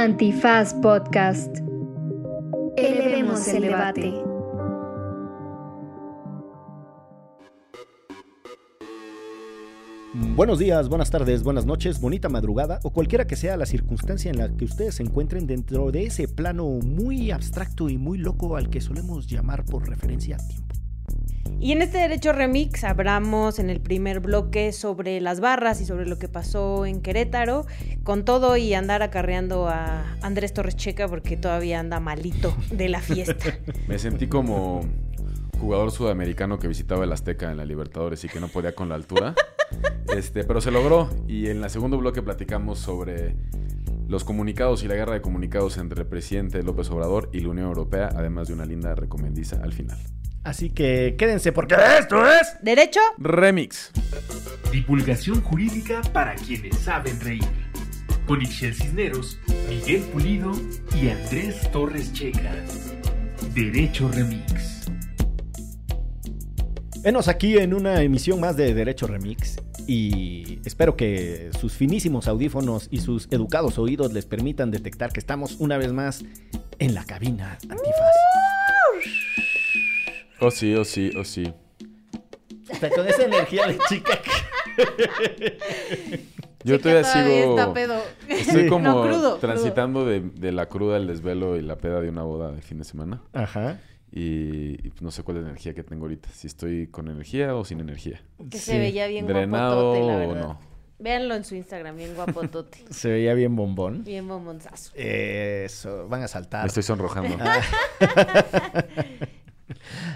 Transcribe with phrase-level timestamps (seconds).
[0.00, 1.58] Antifaz Podcast.
[2.78, 4.14] Elevemos el debate.
[10.34, 14.38] Buenos días, buenas tardes, buenas noches, bonita madrugada o cualquiera que sea la circunstancia en
[14.38, 18.70] la que ustedes se encuentren dentro de ese plano muy abstracto y muy loco al
[18.70, 20.69] que solemos llamar por referencia tiempo.
[21.58, 26.06] Y en este Derecho Remix hablamos en el primer bloque sobre las barras y sobre
[26.06, 27.66] lo que pasó en Querétaro,
[28.02, 33.00] con todo y andar acarreando a Andrés Torres Checa porque todavía anda malito de la
[33.00, 33.58] fiesta.
[33.88, 34.82] Me sentí como
[35.58, 38.94] jugador sudamericano que visitaba el Azteca en la Libertadores y que no podía con la
[38.94, 39.34] altura.
[40.16, 43.36] Este, pero se logró y en el segundo bloque platicamos sobre
[44.08, 47.68] los comunicados y la guerra de comunicados entre el presidente López Obrador y la Unión
[47.68, 49.98] Europea, además de una linda recomendiza al final.
[50.42, 53.00] Así que quédense porque esto es ¿Derecho?
[53.18, 53.92] Remix.
[54.72, 57.44] Divulgación jurídica para quienes saben reír.
[58.26, 60.52] Con Ixel Cisneros, Miguel Pulido
[60.94, 62.54] y Andrés Torres Checa.
[63.54, 64.90] Derecho Remix.
[67.02, 72.88] Venos aquí en una emisión más de Derecho Remix y espero que sus finísimos audífonos
[72.90, 76.24] y sus educados oídos les permitan detectar que estamos una vez más
[76.78, 79.49] en la cabina antifaz.
[80.40, 81.52] Oh sí, oh sí, oh sí.
[82.70, 84.18] O sea, con esa energía de chica
[86.64, 87.58] Yo todavía sigo...
[87.58, 88.00] está pedo.
[88.28, 92.08] Estoy como No, crudo, transitando De, de la cruda, el desvelo y la peda de
[92.10, 93.22] una boda de fin de semana.
[93.32, 93.78] Ajá.
[94.12, 96.28] Y, y pues no sé cuál es la energía que tengo ahorita.
[96.30, 98.20] Si estoy con energía o sin energía.
[98.50, 98.72] Que Sí.
[98.72, 100.48] se veía bien Drenado guapotote, la o verdad.
[100.48, 100.70] no.
[100.98, 102.84] Véanlo en su Instagram, bien guapotote.
[102.90, 104.04] Se veía bien bombón.
[104.04, 104.92] bien bombonzazo.
[104.94, 106.64] Eso, van a saltar.
[106.64, 107.38] Me estoy sonrojando.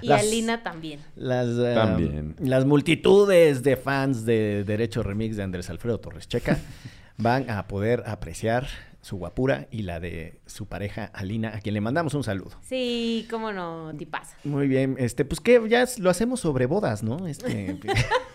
[0.03, 1.01] Y Las- Alina también.
[1.17, 2.37] Las, eh, También.
[2.41, 6.59] las multitudes de fans de Derecho Remix de Andrés Alfredo Torres Checa
[7.17, 8.67] van a poder apreciar
[9.01, 12.53] su guapura y la de su pareja Alina, a quien le mandamos un saludo.
[12.63, 14.35] Sí, cómo no, ti pasa.
[14.45, 17.27] Muy bien, este, pues que ya lo hacemos sobre bodas, ¿no?
[17.27, 17.77] Este,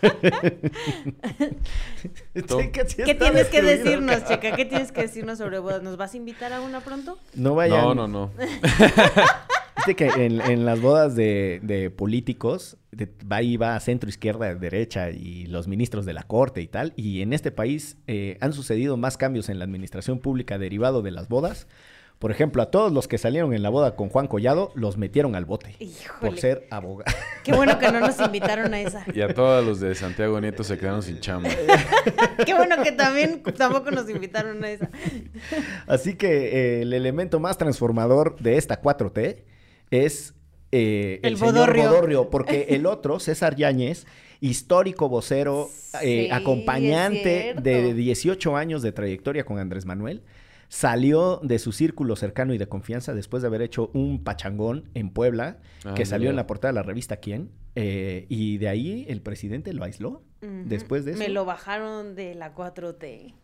[2.32, 4.24] ¿Qué tienes que decirnos.
[4.24, 4.54] Checa?
[4.54, 5.82] ¿Qué tienes que decirnos sobre bodas?
[5.82, 7.18] ¿Nos vas a invitar a una pronto?
[7.34, 7.80] No vayan.
[7.82, 8.30] No, no, no.
[9.86, 14.54] Viste que en, en las bodas de, de políticos, de- va y va centro, izquierda,
[14.54, 16.92] derecha y los ministros de la corte y tal.
[16.96, 21.10] Y en este país eh, han sucedido más cambios en la administración pública derivado de
[21.12, 21.66] las bodas.
[22.18, 25.34] Por ejemplo, a todos los que salieron en la boda con Juan Collado los metieron
[25.34, 25.74] al bote
[26.20, 27.10] por ser abogado.
[27.44, 29.06] Qué bueno que no nos invitaron a esa.
[29.14, 31.48] Y a todos los de Santiago Nieto se quedaron sin chamba.
[32.44, 34.90] Qué bueno que también tampoco nos invitaron a esa.
[35.86, 36.48] Así que
[36.78, 39.44] eh, el elemento más transformador de esta 4T
[39.90, 40.34] es
[40.72, 42.30] eh, el, El señor bodorrio.
[42.30, 44.06] Porque el otro, César Yáñez,
[44.40, 45.68] histórico vocero,
[46.02, 47.94] eh, Sí, acompañante de cierto.
[47.94, 50.22] 18 años de trayectoria con Andrés Manuel,
[50.68, 55.10] salió de su círculo cercano y de confianza después de haber hecho un pachangón en
[55.10, 56.30] Puebla, Ah, que salió mira.
[56.30, 60.22] en la portada de la revista Quién, eh, y de ahí el presidente lo aisló.
[60.40, 61.18] Después de eso.
[61.18, 63.34] Me lo bajaron de la 4T.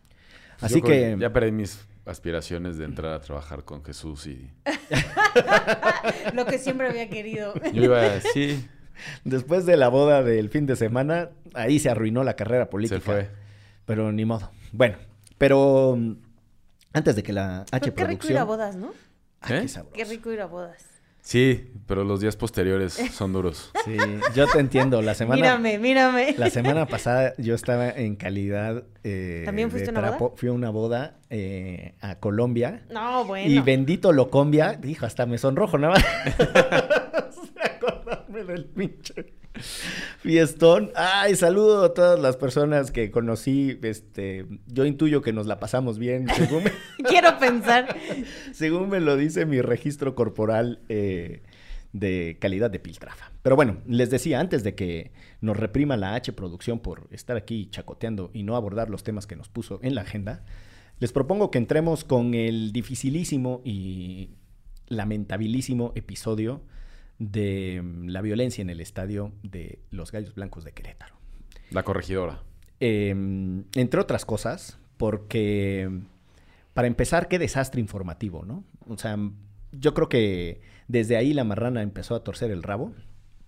[0.61, 1.15] Así Yo que...
[1.19, 4.49] Ya perdí mis aspiraciones de entrar a trabajar con Jesús y...
[6.33, 7.53] Lo que siempre había querido.
[7.73, 8.21] Yo iba a...
[8.21, 8.67] Sí,
[9.23, 12.99] Después de la boda del fin de semana, ahí se arruinó la carrera política.
[12.99, 13.29] se fue.
[13.85, 14.51] Pero ni modo.
[14.71, 14.97] Bueno,
[15.37, 16.15] pero mm,
[16.93, 18.93] antes de que la H Pero qué rico ir a bodas, ¿no?
[19.41, 19.61] Ay, ¿Eh?
[19.61, 19.95] qué sabroso.
[19.95, 20.83] Qué rico ir a bodas.
[21.27, 23.73] Sí, pero los días posteriores son duros.
[23.83, 23.97] Sí,
[24.33, 25.01] yo te entiendo.
[25.01, 26.35] La semana, Mírame, mírame.
[26.37, 28.85] la semana pasada yo estaba en calidad.
[29.03, 30.31] eh, ¿También fuiste a una boda?
[30.37, 32.85] Fui a una boda eh, a Colombia.
[32.89, 33.49] No, bueno.
[33.49, 36.05] Y bendito Locombia, dijo, hasta me sonrojo nada más.
[37.61, 39.33] acordarme del pinche
[40.19, 40.91] fiestón.
[40.95, 43.79] Ay, saludo a todas las personas que conocí.
[43.81, 46.71] Este, yo intuyo que nos la pasamos bien, según me,
[47.09, 47.95] Quiero pensar.
[48.53, 51.43] según me lo dice mi registro corporal eh,
[51.93, 53.31] de calidad de piltrafa.
[53.41, 57.69] Pero bueno, les decía, antes de que nos reprima la H producción por estar aquí
[57.69, 60.43] chacoteando y no abordar los temas que nos puso en la agenda,
[60.99, 64.31] les propongo que entremos con el dificilísimo y
[64.87, 66.61] lamentabilísimo episodio
[67.19, 71.15] de mm, la violencia en el estadio de los Gallos Blancos de Querétaro.
[71.71, 72.43] La corregidora.
[72.79, 73.09] Eh,
[73.75, 75.89] entre otras cosas, porque
[76.77, 78.63] para empezar, qué desastre informativo, ¿no?
[78.87, 79.17] O sea,
[79.71, 82.93] yo creo que desde ahí la marrana empezó a torcer el rabo,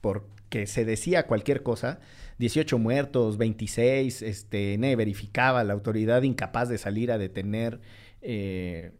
[0.01, 1.99] porque se decía cualquier cosa,
[2.39, 7.79] 18 muertos, 26, este, nadie verificaba, la autoridad incapaz de salir a detener
[8.23, 8.93] eh,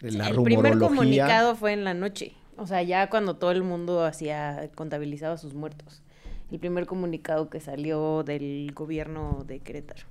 [0.00, 0.88] la el primer rumorología.
[0.88, 2.32] comunicado fue en la noche.
[2.56, 6.02] O sea, ya cuando todo el mundo hacía, contabilizaba sus muertos.
[6.50, 10.04] El primer comunicado que salió del gobierno de Querétaro.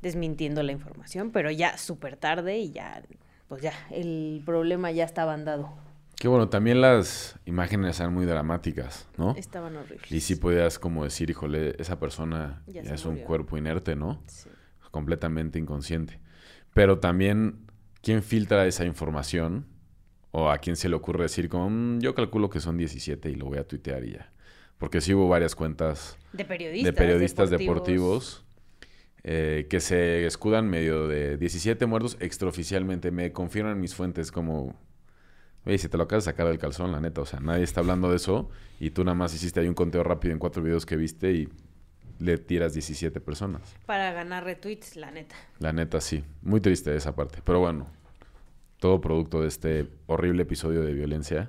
[0.00, 3.02] Desmintiendo la información, pero ya súper tarde y ya
[3.48, 5.72] pues ya, el problema ya estaba andado.
[6.16, 9.34] Que bueno, también las imágenes eran muy dramáticas, ¿no?
[9.36, 10.10] Estaban horribles.
[10.10, 13.96] Y sí podías como decir, híjole, esa persona Ya ya, se es un cuerpo inerte,
[13.96, 14.22] ¿no?
[14.26, 14.48] Sí.
[14.90, 16.20] Completamente inconsciente.
[16.72, 17.66] Pero también,
[18.00, 19.66] ¿quién filtra esa información?
[20.36, 23.36] O a quién se le ocurre decir como, "Mm, yo calculo que son 17 y
[23.36, 24.32] lo voy a tuitear y ya.
[24.78, 26.84] Porque sí hubo varias cuentas De periodistas.
[26.84, 28.44] de periodistas deportivos,
[29.22, 33.12] eh, que se escudan medio de 17 muertos extraoficialmente.
[33.12, 34.74] Me confirman mis fuentes como,
[35.64, 37.20] oye, si te lo acabas de sacar del calzón, la neta.
[37.20, 38.50] O sea, nadie está hablando de eso
[38.80, 41.48] y tú nada más hiciste ahí un conteo rápido en cuatro videos que viste y
[42.18, 43.62] le tiras 17 personas.
[43.86, 45.36] Para ganar retweets, la neta.
[45.60, 46.24] La neta, sí.
[46.42, 47.38] Muy triste esa parte.
[47.44, 47.86] Pero bueno,
[48.84, 51.48] todo producto de este horrible episodio de violencia.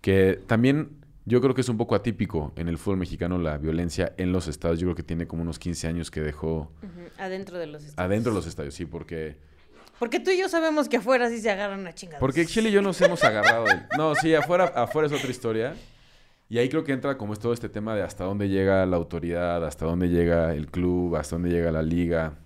[0.00, 4.14] Que también yo creo que es un poco atípico en el fútbol mexicano la violencia
[4.16, 4.80] en los estadios.
[4.80, 8.04] Yo creo que tiene como unos 15 años que dejó Ujú, Adentro de los estadios.
[8.04, 9.36] adentro de los estadios, sí, porque...
[10.00, 12.18] Porque tú y yo sabemos que afuera sí se agarran a chingados.
[12.18, 13.66] Porque Chile y yo nos hemos agarrado.
[13.96, 15.76] No, sí, afuera, afuera es otra historia.
[16.48, 18.96] Y ahí creo que entra como es todo este tema de hasta dónde llega la
[18.96, 22.38] autoridad, hasta dónde llega el club, hasta dónde llega la liga.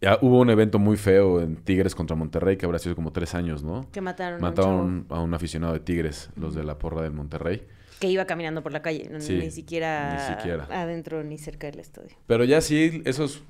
[0.00, 3.34] Ya hubo un evento muy feo en Tigres contra Monterrey, que habrá sido como tres
[3.34, 3.90] años, ¿no?
[3.92, 7.12] Que mataron, Mataron a un a un aficionado de Tigres, los de la porra del
[7.12, 7.62] Monterrey.
[7.98, 9.08] que iba caminando por la calle.
[9.10, 10.66] no- Sí, ni siquiera ni siquiera.
[10.70, 12.14] adentro ni cerca del estadio.
[12.26, 13.42] Pero ya sí, esos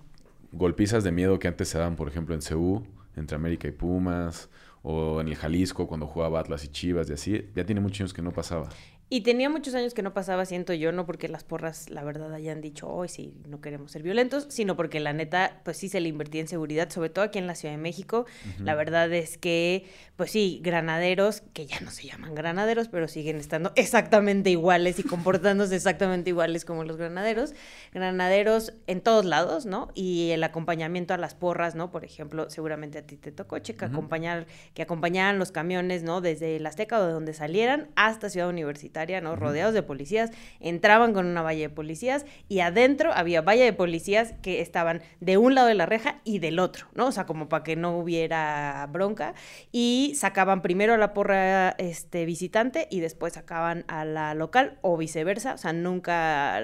[0.53, 2.85] golpizas de miedo que antes se daban, por ejemplo, en CU,
[3.17, 4.49] entre América y Pumas,
[4.83, 8.15] o en el Jalisco, cuando jugaba Atlas y Chivas y así, ya tiene muchos años
[8.15, 8.69] que no pasaba.
[9.09, 12.35] Y tenía muchos años que no pasaba, siento yo, no porque las porras, la verdad,
[12.35, 16.01] hayan dicho, hoy sí, no queremos ser violentos, sino porque la neta, pues sí se
[16.01, 18.27] le invertía en seguridad, sobre todo aquí en la Ciudad de México.
[18.59, 19.85] La verdad es que,
[20.17, 25.03] pues sí, granaderos, que ya no se llaman granaderos, pero siguen estando exactamente iguales y
[25.05, 27.55] comportándose exactamente iguales como los granaderos.
[27.93, 29.93] Granaderos en todos lados, ¿no?
[29.95, 31.93] Y el acompañamiento a las porras, ¿no?
[31.93, 36.21] Por ejemplo, seguramente a ti te tocó, Checa, acompañar, que acompañaran los camiones, ¿no?
[36.21, 39.37] Desde el Azteca o de donde salieran hasta Ciudad Universitaria, ¿no?
[39.37, 44.35] Rodeados de policías, entraban con una valla de policías y adentro había valla de policías
[44.43, 47.07] que estaban de un lado de la reja y del otro, ¿no?
[47.07, 49.35] O sea, como para que no hubiera bronca
[49.73, 54.97] y sacaban primero a la porra este visitante y después sacaban a la local o
[54.97, 56.63] viceversa, o sea, nunca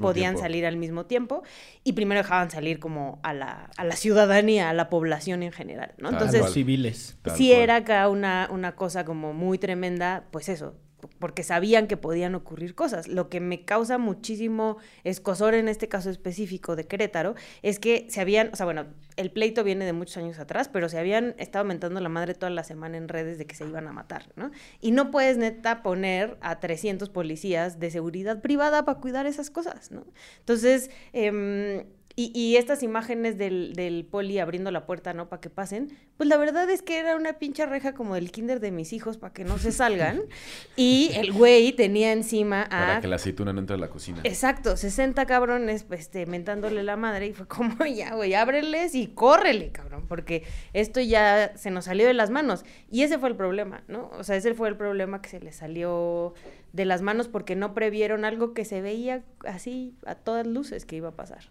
[0.00, 0.40] podían tiempo.
[0.40, 1.42] salir al mismo tiempo
[1.84, 5.94] y primero dejaban salir como a la, a la ciudadanía, a la población en general,
[5.98, 6.10] ¿no?
[6.10, 7.18] Entonces, los civiles.
[7.22, 7.60] Tal sí cual.
[7.60, 10.76] era acá una, una cosa como muy tremenda, pues eso,
[11.18, 13.08] porque sabían que podían ocurrir cosas.
[13.08, 18.20] Lo que me causa muchísimo escosor en este caso específico de Querétaro es que se
[18.20, 18.86] habían, o sea, bueno,
[19.16, 22.50] el pleito viene de muchos años atrás, pero se habían estado mentando la madre toda
[22.50, 24.50] la semana en redes de que se iban a matar, ¿no?
[24.80, 29.90] Y no puedes neta poner a 300 policías de seguridad privada para cuidar esas cosas,
[29.90, 30.06] ¿no?
[30.40, 31.84] Entonces, em,
[32.18, 35.28] y, y estas imágenes del, del poli abriendo la puerta, ¿no?
[35.28, 38.58] Para que pasen, pues la verdad es que era una pinche reja como del kinder
[38.58, 40.22] de mis hijos para que no se salgan.
[40.76, 42.68] y el güey tenía encima a...
[42.68, 44.20] Para que la aceituna no entre a la cocina.
[44.24, 49.08] Exacto, 60 cabrones, pues, este, mentándole la madre y fue como, ya, güey, ábreles y
[49.08, 52.64] córrele, cabrón, porque esto ya se nos salió de las manos.
[52.90, 54.10] Y ese fue el problema, ¿no?
[54.18, 56.32] O sea, ese fue el problema que se le salió
[56.72, 60.96] de las manos porque no previeron algo que se veía así a todas luces que
[60.96, 61.50] iba a pasar.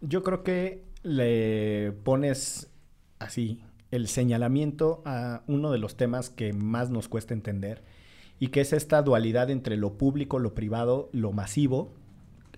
[0.00, 2.70] Yo creo que le pones
[3.18, 7.82] así el señalamiento a uno de los temas que más nos cuesta entender
[8.38, 11.92] y que es esta dualidad entre lo público, lo privado, lo masivo,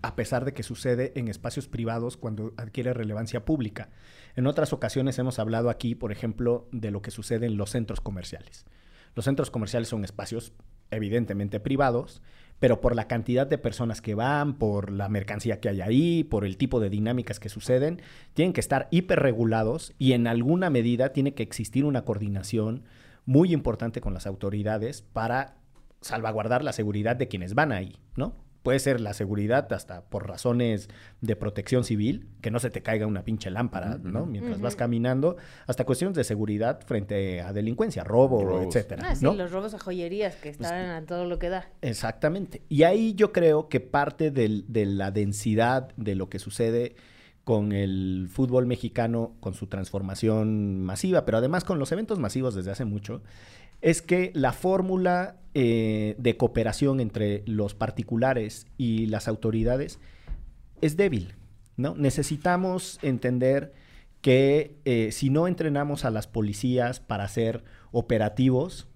[0.02, 3.90] a pesar de que sucede en espacios privados cuando adquiere relevancia pública.
[4.36, 8.00] En otras ocasiones hemos hablado aquí, por ejemplo, de lo que sucede en los centros
[8.00, 8.64] comerciales.
[9.14, 10.52] Los centros comerciales son espacios
[10.90, 12.22] evidentemente privados,
[12.62, 16.44] pero por la cantidad de personas que van, por la mercancía que hay ahí, por
[16.44, 18.00] el tipo de dinámicas que suceden,
[18.34, 22.84] tienen que estar hiperregulados y en alguna medida tiene que existir una coordinación
[23.26, 25.56] muy importante con las autoridades para
[26.02, 28.36] salvaguardar la seguridad de quienes van ahí, ¿no?
[28.62, 30.88] Puede ser la seguridad hasta por razones
[31.20, 34.24] de protección civil, que no se te caiga una pinche lámpara, ¿no?
[34.24, 38.66] Mientras vas caminando, hasta cuestiones de seguridad frente a delincuencia, robo, Robos.
[38.76, 39.34] etcétera, Ah, sí, ¿no?
[39.34, 41.70] los robos a joyerías que estaban a todo lo que da.
[41.80, 42.62] Exactamente.
[42.68, 46.94] Y ahí yo creo que parte del- de la densidad de lo que sucede
[47.44, 52.70] con el fútbol mexicano, con su transformación masiva, pero además con los eventos masivos desde
[52.70, 53.22] hace mucho,
[53.82, 59.98] es que la fórmula eh, de cooperación entre los particulares y las autoridades
[60.80, 61.34] es débil,
[61.76, 61.94] ¿no?
[61.94, 63.74] Necesitamos entender
[64.22, 68.88] que eh, si no entrenamos a las policías para ser operativos,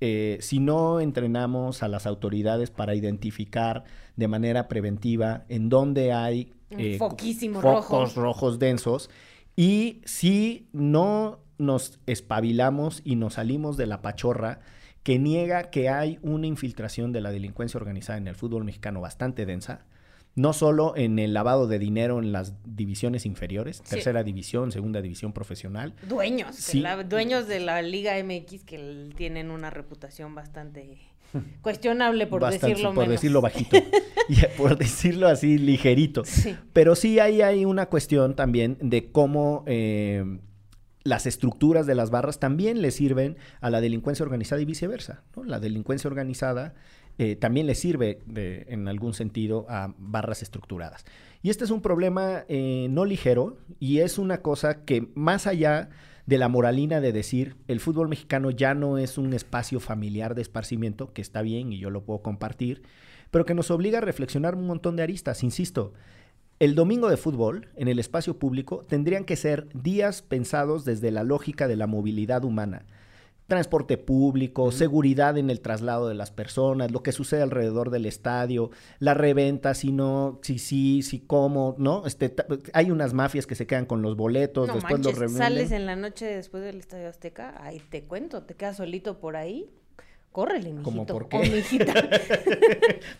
[0.00, 3.84] eh, si no entrenamos a las autoridades para identificar
[4.16, 8.06] de manera preventiva en dónde hay eh, focos rojo.
[8.16, 9.10] rojos densos
[9.56, 14.60] y si no nos espabilamos y nos salimos de la pachorra
[15.02, 19.46] que niega que hay una infiltración de la delincuencia organizada en el fútbol mexicano bastante
[19.46, 19.86] densa,
[20.34, 23.90] no solo en el lavado de dinero en las divisiones inferiores, Sí.
[23.96, 26.80] tercera división, segunda división profesional, Dueños, Sí.
[26.80, 30.98] la- dueños de la Liga MX que tienen una reputación bastante
[31.62, 33.12] cuestionable, por bastante- decirlo por menos.
[33.20, 33.76] decirlo bajito,
[34.28, 36.24] y por decirlo así ligerito.
[36.24, 36.54] Sí.
[36.72, 40.24] Pero sí ahí hay una cuestión también de cómo eh,
[41.02, 45.22] las estructuras de las barras también le sirven a la delincuencia organizada y viceversa.
[45.44, 46.74] La delincuencia organizada
[47.18, 51.04] eh, también le sirve de- en algún sentido a barras estructuradas.
[51.42, 55.88] Y este es un problema eh, no ligero y es una cosa que más allá
[56.26, 60.42] de la moralina de decir el fútbol mexicano ya no es un espacio familiar de
[60.42, 62.82] esparcimiento, que está bien y yo lo puedo compartir,
[63.30, 65.92] pero que nos obliga a reflexionar un montón de aristas, insisto.
[66.60, 71.24] El domingo de fútbol, en el espacio público, tendrían que ser días pensados desde la
[71.24, 72.84] lógica de la movilidad humana.
[73.46, 78.70] Transporte público, seguridad en el traslado de las personas, lo que sucede alrededor del estadio,
[78.98, 82.06] la reventa, si no, si sí, si cómo, ¿no?
[82.06, 82.32] Este,
[82.74, 85.42] hay unas mafias que se quedan con los boletos, No después manches, los revenden.
[85.42, 89.34] sales en la noche después del Estadio Azteca, ahí te cuento, te quedas solito por
[89.34, 89.70] ahí,
[90.32, 90.82] córrele, mijito.
[90.82, 91.36] ¿Cómo por qué?
[91.36, 91.92] O mijita.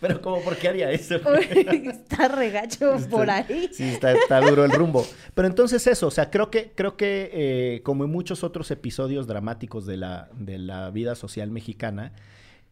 [0.00, 1.16] Pero como, ¿por qué haría eso?
[1.70, 3.68] Está regacho por ahí.
[3.72, 5.04] Sí, está, está duro el rumbo.
[5.34, 9.26] Pero entonces eso, o sea, creo que, creo que eh, como en muchos otros episodios
[9.26, 12.12] dramáticos de la, de la vida social mexicana,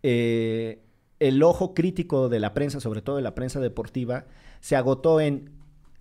[0.03, 0.81] eh,
[1.21, 4.27] el ojo crítico de la prensa, sobre todo de la prensa deportiva,
[4.61, 5.51] se agotó en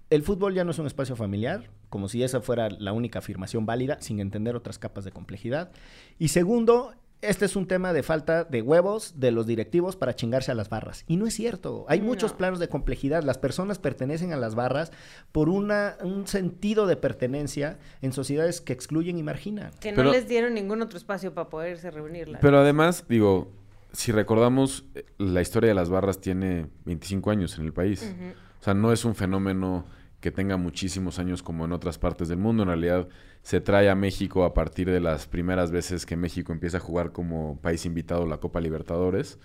[0.10, 3.66] el fútbol ya no es un espacio familiar, como si esa fuera la única afirmación
[3.66, 5.72] válida, sin entender otras capas de complejidad.
[6.18, 10.52] Y segundo, este es un tema de falta de huevos de los directivos para chingarse
[10.52, 11.04] a las barras.
[11.08, 11.86] Y no es cierto.
[11.90, 12.38] Hay muchos No.
[12.38, 13.24] planos de complejidad.
[13.24, 14.92] Las personas pertenecen a las barras
[15.32, 19.72] por una, un sentido de pertenencia en sociedades que excluyen y marginan.
[19.80, 22.38] Que no Pero- les dieron ningún otro espacio para poderse reunir.
[22.40, 23.52] Pero además, digo,
[23.92, 28.14] si recordamos, eh, la historia de las barras tiene 25 años en el país.
[28.62, 29.86] O sea, no es un fenómeno
[30.20, 32.64] que tenga muchísimos años como en otras partes del mundo.
[32.64, 33.08] En realidad,
[33.48, 37.14] se trae a México a partir de las primeras veces que México empieza a jugar
[37.14, 39.40] como país invitado a la Copa Libertadores,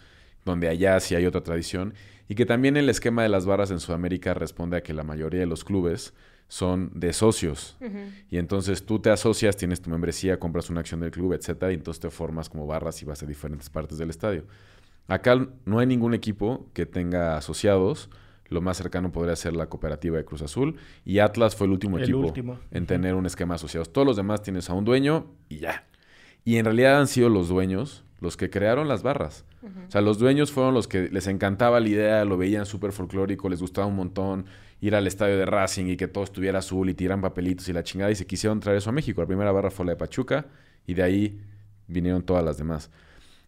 [0.44, 1.94] donde allá sí hay otra tradición.
[2.26, 5.38] Y que también el esquema de las barras en Sudamérica responde a que la mayoría
[5.38, 6.14] de los clubes
[6.48, 7.76] son de socios.
[8.28, 11.76] Y entonces tú te asocias, tienes tu membresía, compras una acción del club, etcétera, y
[11.76, 14.46] entonces te formas como barras y vas a diferentes partes del estadio.
[15.06, 18.10] Acá no hay ningún equipo que tenga asociados.
[18.52, 20.76] Lo más cercano podría ser la cooperativa de Cruz Azul.
[21.04, 22.58] Y Atlas fue el último El equipo último.
[22.70, 23.92] en tener un esquema de asociados.
[23.92, 25.86] Todos los demás tienes a un dueño y ya.
[26.44, 29.44] Y en realidad han sido los dueños los que crearon las barras.
[29.64, 33.48] O sea, los dueños fueron los que les encantaba la idea, lo veían súper folclórico,
[33.48, 34.46] les gustaba un montón
[34.80, 37.82] ir al estadio de Racing y que todo estuviera azul y tiran papelitos y la
[37.82, 39.20] chingada y se quisieron traer eso a México.
[39.20, 40.46] La primera barra fue la de Pachuca
[40.86, 41.40] y de ahí
[41.88, 42.90] vinieron todas las demás.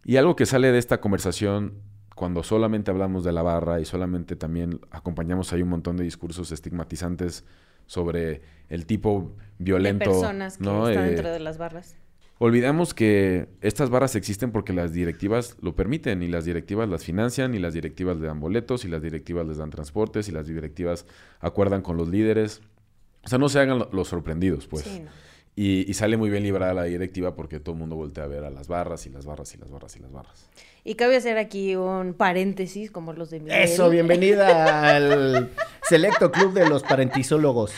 [0.03, 1.73] Y algo que sale de esta conversación
[2.15, 6.51] cuando solamente hablamos de la barra y solamente también acompañamos ahí un montón de discursos
[6.51, 7.43] estigmatizantes
[7.87, 10.87] sobre el tipo violento, de personas que ¿no?
[10.89, 11.95] están Eh, dentro de las barras.
[12.37, 17.53] Olvidamos que estas barras existen porque las directivas lo permiten y las directivas las financian
[17.53, 21.05] y las directivas le dan boletos y las directivas les dan transportes y las directivas
[21.39, 22.61] acuerdan con los líderes.
[23.23, 24.83] O sea, no se hagan lo- los sorprendidos, pues.
[24.83, 25.11] Sí, no.
[25.55, 28.43] y, y sale muy bien librada la directiva porque todo el mundo voltea a ver
[28.43, 30.49] a las barras y las barras y las barras y las barras.
[30.87, 33.59] Y cabe hacer aquí un paréntesis, como los de Miguel.
[33.59, 35.49] Eso, bienvenida al
[35.81, 37.73] selecto club de los parentizólogos.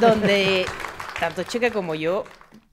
[0.00, 0.66] donde
[1.20, 2.24] tanto Checa como yo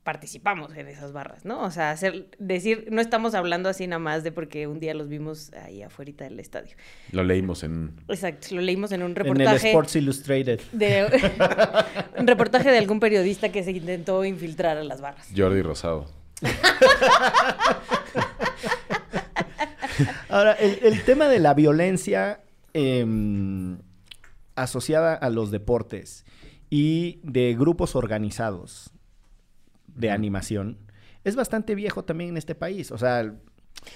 [0.10, 1.62] participamos en esas barras, ¿no?
[1.62, 5.08] O sea, hacer, decir, no estamos hablando así nada más de porque un día los
[5.08, 6.76] vimos ahí afuera del estadio.
[7.12, 7.92] Lo leímos en...
[8.08, 10.62] Exacto, lo leímos en un En el reportaje Sports Illustrated.
[10.72, 11.06] de
[12.18, 15.28] un reportaje de algún periodista que se intentó infiltrar a las barras.
[15.38, 16.08] Jordi Rosado.
[20.30, 22.42] Ahora, el, el tema de la violencia
[22.74, 23.78] em,
[24.56, 26.26] asociada a los deportes
[26.72, 28.92] y de grupos organizados
[30.00, 30.78] de animación
[31.24, 32.92] es bastante viejo también en este país.
[32.92, 33.34] O sea,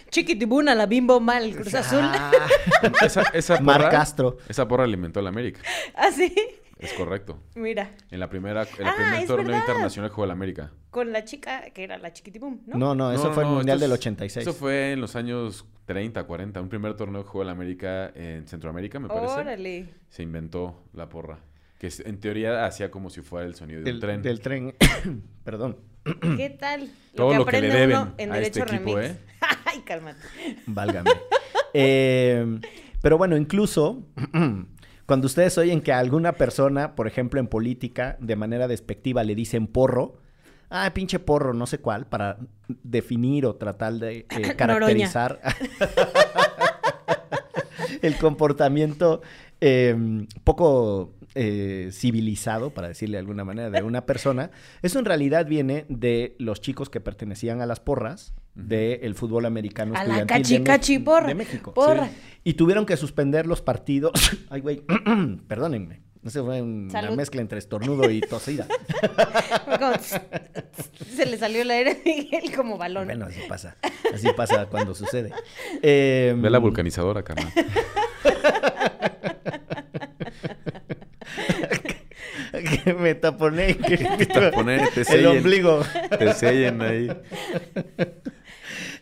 [0.09, 1.99] Chiquitibuna, la bimbo mal, Cruz Azul.
[2.03, 2.31] ah,
[3.05, 4.37] Esa, esa Mar porra- Castro.
[4.47, 5.59] Esa porra alimentó a la América.
[5.95, 6.33] Así.
[6.79, 7.39] Es correcto.
[7.55, 9.59] Mira, En la primera, en el Ah, primer torneo verdad.
[9.61, 10.71] internacional jugó la América.
[10.89, 12.77] con la chica que era la chiquitibum, ¿no?
[12.77, 14.47] No, no, eso No, fue el no, Mundial esto del es- 86.
[14.47, 16.61] Eso fue en los años 30, 40.
[16.61, 19.33] Un primer torneo que jugó la América en Centroamérica, me parece.
[19.35, 19.89] Órale.
[20.09, 21.39] Se inventó la porra.
[21.79, 24.21] Que en teoría hacía como si fuera el sonido de del, un tren.
[24.21, 24.75] del tren.
[25.43, 25.77] Perdón,
[26.37, 26.91] ¿Qué tal?
[27.15, 29.15] Todo lo que le aprende deben uno en a este Derecho equipo, Remix.
[29.15, 29.19] ¿eh?
[29.65, 30.19] Ay, cálmate.
[30.67, 31.11] válgame.
[31.73, 32.59] Eh,
[33.01, 34.03] pero bueno, incluso
[35.05, 39.35] Cuando ustedes oyen que a alguna persona, por ejemplo en política, de manera despectiva le
[39.35, 40.17] dicen porro,
[40.69, 45.39] ah, pinche porro, no sé cuál, para definir o tratar de eh, caracterizar
[48.01, 49.21] el comportamiento
[49.59, 55.45] eh, poco eh, civilizado, para decirle de alguna manera, de una persona, eso en realidad
[55.45, 60.27] viene de los chicos que pertenecían a las porras del fútbol americano A la estudiantil
[60.35, 61.27] cachi, de, Mex- cachi, porra.
[61.27, 61.73] de México.
[61.73, 62.09] Porra.
[62.43, 64.11] Y tuvieron que suspender los partidos.
[64.49, 64.81] Ay, güey,
[65.47, 66.01] perdónenme.
[66.21, 68.65] No sé, fue una mezcla entre estornudo y tosida.
[71.15, 73.05] Se le salió el aire a Miguel como balón.
[73.07, 73.75] bueno, así pasa.
[74.13, 75.31] Así pasa cuando sucede.
[75.81, 77.51] Eh, Ve la vulcanizadora, carnal.
[82.83, 83.77] que me taponé.
[83.77, 83.97] Que,
[84.33, 85.37] taponé, te el sellen.
[85.37, 85.81] ombligo.
[86.17, 87.09] Te sellen ahí.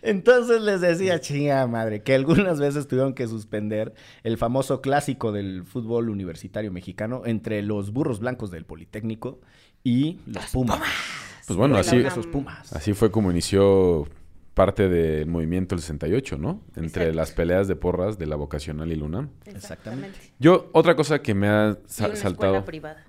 [0.02, 5.64] Entonces les decía, chinga madre, que algunas veces tuvieron que suspender el famoso clásico del
[5.64, 9.40] fútbol universitario mexicano entre los burros blancos del Politécnico
[9.84, 10.80] y los Pumas.
[11.46, 12.08] Pues bueno, así, UNAM.
[12.08, 12.74] Esos Pumas.
[12.74, 14.08] así fue como inició
[14.54, 16.62] parte del movimiento del 68, ¿no?
[16.76, 17.14] Entre Exacto.
[17.16, 19.30] las peleas de porras de la vocacional y Luna.
[19.46, 20.18] Exactamente.
[20.40, 22.54] Yo, otra cosa que me ha Y sa- una saltado...
[22.58, 23.06] escuela privada.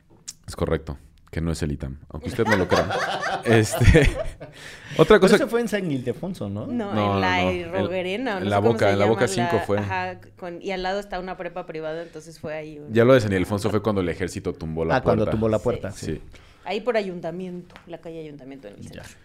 [0.52, 0.98] Es correcto,
[1.30, 3.40] que no es el ITAM, aunque usted no lo crea.
[3.46, 4.00] este,
[4.98, 5.36] otra Pero cosa...
[5.36, 6.66] eso fue en San Ildefonso, ¿no?
[6.66, 7.78] No, No, en la no, no.
[7.86, 8.36] Roguerena.
[8.36, 9.78] En no la sé cómo Boca, se en la Boca cinco fue.
[9.78, 12.78] Ajá, con- y al lado está una prepa privada, entonces fue ahí.
[12.78, 15.16] un- Ya lo de San Ildefonso fue cuando el ejército tumbó la ah, puerta.
[15.20, 15.90] cuando tumbó la puerta.
[15.92, 16.20] Sí.
[16.66, 19.02] Ahí por ayuntamiento, la calle ayuntamiento en el Ya.
[19.04, 19.18] centro.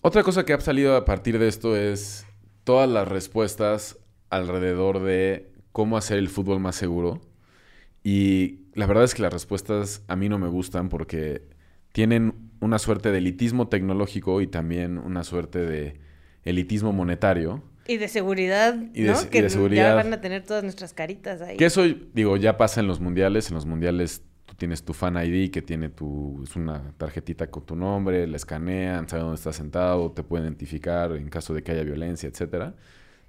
[0.00, 2.24] Otra cosa que ha salido a partir de esto es
[2.64, 3.98] todas las respuestas
[4.30, 7.20] alrededor de cómo hacer el fútbol más seguro.
[8.02, 11.42] Y la verdad es que las respuestas a mí no me gustan porque
[11.92, 16.00] tienen una suerte de elitismo tecnológico y también una suerte de
[16.44, 17.62] elitismo monetario.
[17.86, 19.22] Y de seguridad, Y de ¿no?
[19.22, 19.90] y que de seguridad.
[19.90, 21.56] ya van a tener todas nuestras caritas ahí.
[21.56, 21.82] Que eso,
[22.14, 23.48] digo, ya pasa en los mundiales.
[23.48, 26.40] En los mundiales tú tienes tu fan ID que tiene tu...
[26.44, 31.12] Es una tarjetita con tu nombre, la escanean, saben dónde estás sentado, te pueden identificar
[31.12, 32.74] en caso de que haya violencia, etcétera.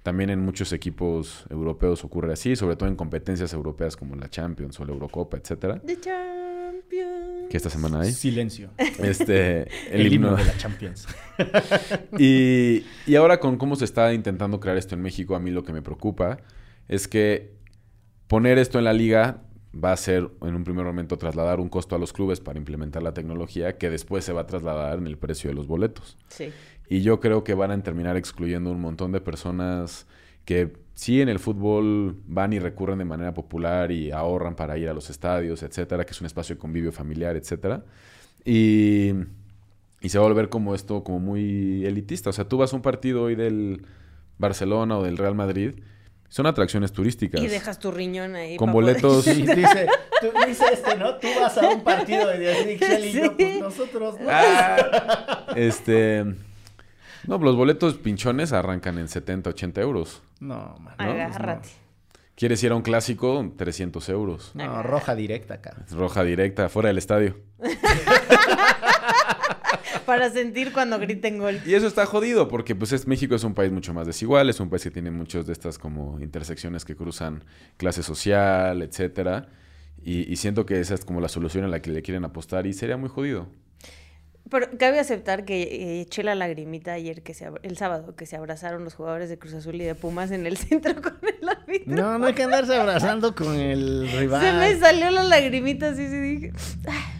[0.02, 4.78] También en muchos equipos europeos ocurre así, sobre todo en competencias europeas como la Champions
[4.80, 5.80] o la Eurocopa, etcétera.
[5.80, 7.48] The Champions.
[7.48, 8.12] Que esta semana hay.
[8.12, 8.70] Silencio.
[8.78, 9.62] Este,
[9.94, 10.36] el, El, himno himno.
[10.36, 11.06] de la Champions.
[12.18, 15.62] Y, y ahora con cómo se está intentando crear esto en México, a mí lo
[15.64, 16.38] que me preocupa
[16.88, 17.54] es que
[18.28, 21.96] poner esto en la liga va a ser en un primer momento trasladar un costo
[21.96, 25.16] a los clubes para implementar la tecnología que después se va a trasladar en el
[25.16, 26.18] precio de los boletos.
[26.28, 26.52] Sí.
[26.92, 30.06] Y yo creo que van a terminar excluyendo un montón de personas
[30.44, 34.90] que sí en el fútbol van y recurren de manera popular y ahorran para ir
[34.90, 37.82] a los estadios, etcétera, que es un espacio de convivio familiar, etcétera.
[38.44, 39.12] Y,
[40.02, 42.28] y se va a volver como esto, como muy elitista.
[42.28, 43.86] O sea, tú vas a un partido hoy del
[44.36, 45.76] Barcelona o del Real Madrid,
[46.28, 47.40] son atracciones turísticas.
[47.40, 48.58] Y dejas tu riñón ahí.
[48.58, 49.24] Con boletos.
[49.32, 49.88] Sí, dice,
[50.20, 51.16] tú, dice este, ¿no?
[51.16, 54.26] Tú vas a un partido de Dios y yo, pues nosotros no.
[54.28, 56.51] Ah, este.
[57.26, 60.22] No, los boletos pinchones arrancan en 70, 80 euros.
[60.40, 60.94] No, man.
[60.98, 61.04] ¿no?
[61.04, 61.68] Agárrate.
[62.34, 63.52] ¿Quieres ir a un clásico?
[63.56, 64.50] 300 euros.
[64.54, 65.76] No, roja directa acá.
[65.90, 67.38] Roja directa, fuera del estadio.
[70.06, 71.60] Para sentir cuando griten gol.
[71.64, 74.58] Y eso está jodido porque pues es, México es un país mucho más desigual, es
[74.58, 77.44] un país que tiene muchas de estas como intersecciones que cruzan
[77.76, 79.48] clase social, etcétera.
[80.02, 82.66] Y, y siento que esa es como la solución a la que le quieren apostar
[82.66, 83.46] y sería muy jodido.
[84.50, 88.36] Pero cabe aceptar que eh, eché la lagrimita ayer, que se el sábado, que se
[88.36, 91.94] abrazaron los jugadores de Cruz Azul y de Pumas en el centro con el árbitro.
[91.94, 94.42] No, no hay que andarse abrazando con el rival.
[94.42, 96.52] Se me salió la lagrimita así, sí dije.
[96.86, 97.12] "Ah".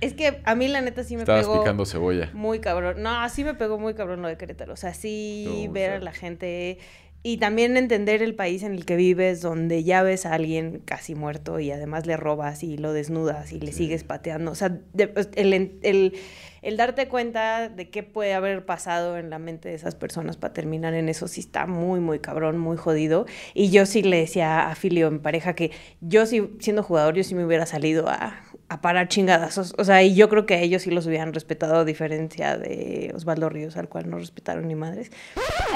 [0.00, 2.30] Es que a mí la neta sí me Estabas pegó picando cebolla.
[2.32, 3.02] muy cabrón.
[3.02, 4.72] No, sí me pegó muy cabrón lo de Querétaro.
[4.72, 6.78] O sea, sí ver a la gente
[7.24, 11.16] y también entender el país en el que vives, donde ya ves a alguien casi
[11.16, 14.52] muerto y además le robas y lo desnudas y le sigues pateando.
[14.52, 14.78] O sea,
[15.14, 16.14] pues, el, el,
[16.62, 20.52] el darte cuenta de qué puede haber pasado en la mente de esas personas para
[20.52, 23.26] terminar en eso sí está muy, muy cabrón, muy jodido.
[23.54, 27.24] Y yo sí le decía a Filio en pareja que yo sí, siendo jugador, yo
[27.24, 29.74] sí me hubiera salido a, a parar chingadazos.
[29.78, 33.12] O sea, y yo creo que a ellos sí los hubieran respetado, a diferencia de
[33.14, 35.10] Osvaldo Ríos, al cual no respetaron ni madres.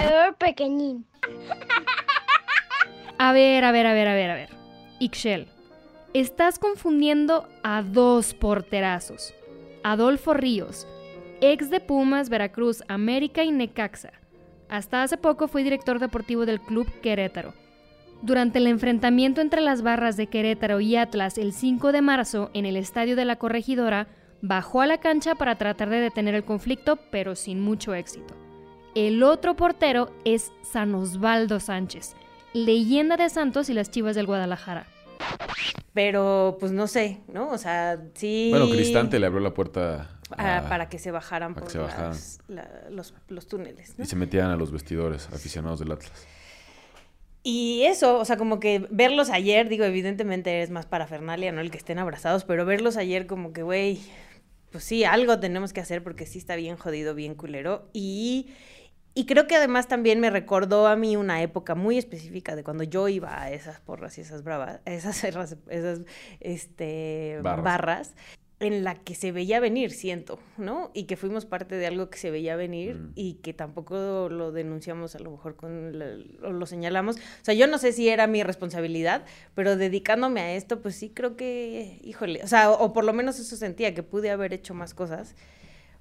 [0.01, 1.07] Error pequeñín.
[3.19, 4.49] A ver, a ver, a ver, a ver, a ver.
[4.99, 5.49] Ixchel,
[6.15, 9.35] estás confundiendo a dos porterazos.
[9.85, 10.87] Adolfo Ríos,
[11.41, 14.13] ex de Pumas, Veracruz, América y Necaxa.
[14.69, 17.53] Hasta hace poco fue director deportivo del club Querétaro.
[18.23, 22.67] Durante el enfrentamiento entre las barras de Querétaro y Atlas el 5 de marzo en
[22.67, 24.07] el estadio de la Corregidora,
[24.41, 28.35] bajó a la cancha para tratar de detener el conflicto, pero sin mucho éxito.
[28.95, 32.15] El otro portero es San Osvaldo Sánchez,
[32.53, 34.87] leyenda de Santos y las Chivas del Guadalajara.
[35.95, 37.51] Pero, pues no sé, ¿no?
[37.51, 38.49] O sea, sí.
[38.51, 41.79] Bueno, Cristante le abrió la puerta Ah, a- para que se bajaran para por se
[41.79, 42.11] bajaran.
[42.11, 43.99] las- la- los, los túneles.
[43.99, 44.05] ¿no?
[44.05, 46.27] y se metían a los vestidores aficionados del Atlas.
[47.45, 51.61] Y eso, o sea, como que verlos ayer, digo, evidentemente es más parafernalia, ¿no?
[51.61, 54.01] El que estén abrazados, pero verlos ayer como que, güey,
[54.71, 57.89] pues sí, algo tenemos que hacer porque sí está bien jodido, bien culero.
[57.93, 58.51] Y,
[59.15, 62.85] y creo que además también me recordó a mí una época muy específica de cuando
[62.85, 66.01] yo iba a esas porras y esas bravas, esas, esas, esas,
[66.41, 67.65] este, Barras.
[67.65, 68.15] barras.
[68.61, 70.93] en la que se veía venir, siento, ¿no?
[70.95, 73.13] Y que fuimos parte de algo que se veía venir Mm.
[73.17, 76.15] y que tampoco lo denunciamos a lo mejor con la-
[76.47, 77.17] o lo señalamos.
[77.17, 79.25] O sea, yo no sé si era mi responsabilidad,
[79.57, 83.13] pero dedicándome a esto, pues sí creo que, híjole, o sea, o, o por lo
[83.13, 85.35] menos eso sentía, que pude haber hecho más cosas.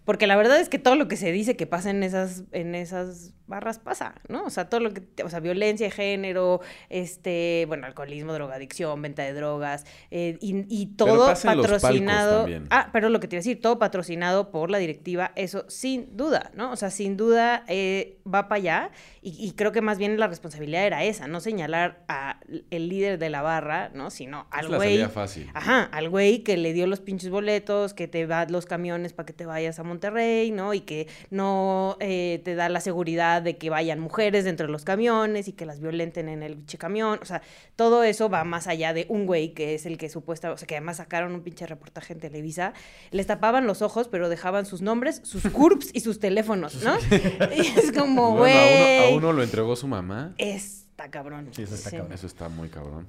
[0.05, 2.73] Porque la verdad es que todo lo que se dice que pasa en esas, en
[2.73, 4.45] esas barras pasa, ¿no?
[4.45, 9.23] O sea, todo lo que, o sea, violencia de género, este, bueno, alcoholismo, drogadicción, venta
[9.23, 12.47] de drogas, eh, y, y Pero todo en los patrocinado.
[12.69, 16.15] Ah, pero lo que te iba a decir, todo patrocinado por la directiva, eso sin
[16.17, 16.71] duda, ¿no?
[16.71, 20.27] O sea, sin duda eh, va para allá, y, y creo que más bien la
[20.27, 24.09] responsabilidad era esa, no señalar al líder de la barra, ¿no?
[24.09, 25.05] Sino al güey.
[25.09, 25.49] fácil.
[25.53, 29.25] Ajá, al güey que le dio los pinches boletos, que te da los camiones para
[29.25, 30.73] que te vayas a Monterrey, ¿no?
[30.73, 34.85] Y que no eh, te da la seguridad de que vayan mujeres dentro de los
[34.85, 37.19] camiones y que las violenten en el pinche camión.
[37.21, 37.41] O sea,
[37.75, 40.65] todo eso va más allá de un güey que es el que supuesta, o sea,
[40.67, 42.73] que además sacaron un pinche reportaje en Televisa.
[43.11, 46.95] Les tapaban los ojos, pero dejaban sus nombres, sus CURPS y sus teléfonos, ¿no?
[47.55, 49.17] Y es como, Bueno, a, uno, a güey.
[49.17, 50.33] uno lo entregó su mamá.
[50.37, 51.49] Está cabrón.
[51.51, 52.13] Sí, eso está cabrón.
[52.13, 53.07] Eso está muy cabrón.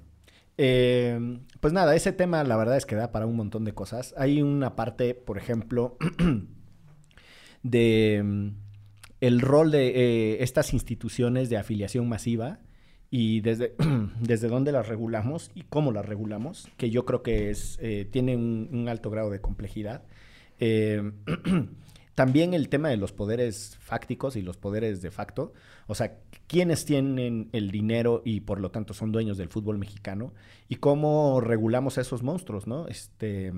[0.59, 4.15] Eh, pues nada, ese tema la verdad es que da para un montón de cosas.
[4.19, 5.97] Hay una parte, por ejemplo,
[7.63, 8.49] de mm,
[9.21, 12.59] el rol de eh, estas instituciones de afiliación masiva
[13.11, 13.75] y desde,
[14.21, 18.37] desde dónde las regulamos y cómo las regulamos, que yo creo que es, eh, tiene
[18.37, 20.03] un, alto grado de complejidad.
[20.59, 21.13] Eh,
[22.15, 25.53] también el tema de los poderes fácticos y los poderes de facto,
[25.87, 30.33] o sea, quiénes tienen el dinero y por lo tanto son dueños del fútbol mexicano
[30.69, 32.89] y cómo regulamos a esos monstruos, ¿no?
[32.89, 33.53] Este,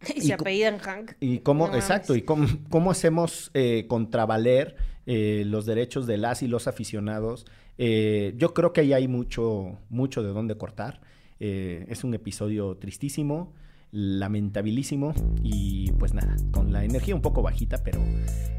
[0.14, 1.12] Y Y se apellidan Hank.
[1.20, 6.42] y cómo, No exacto, y cómo, cómo hacemos eh, contravaler eh, los derechos de las
[6.42, 7.46] y los aficionados.
[7.78, 11.00] Eh, yo creo que ahí hay mucho, mucho de dónde cortar.
[11.38, 13.52] Eh, es un episodio tristísimo,
[13.92, 18.02] lamentabilísimo y pues nada, con la energía un poco bajita, pero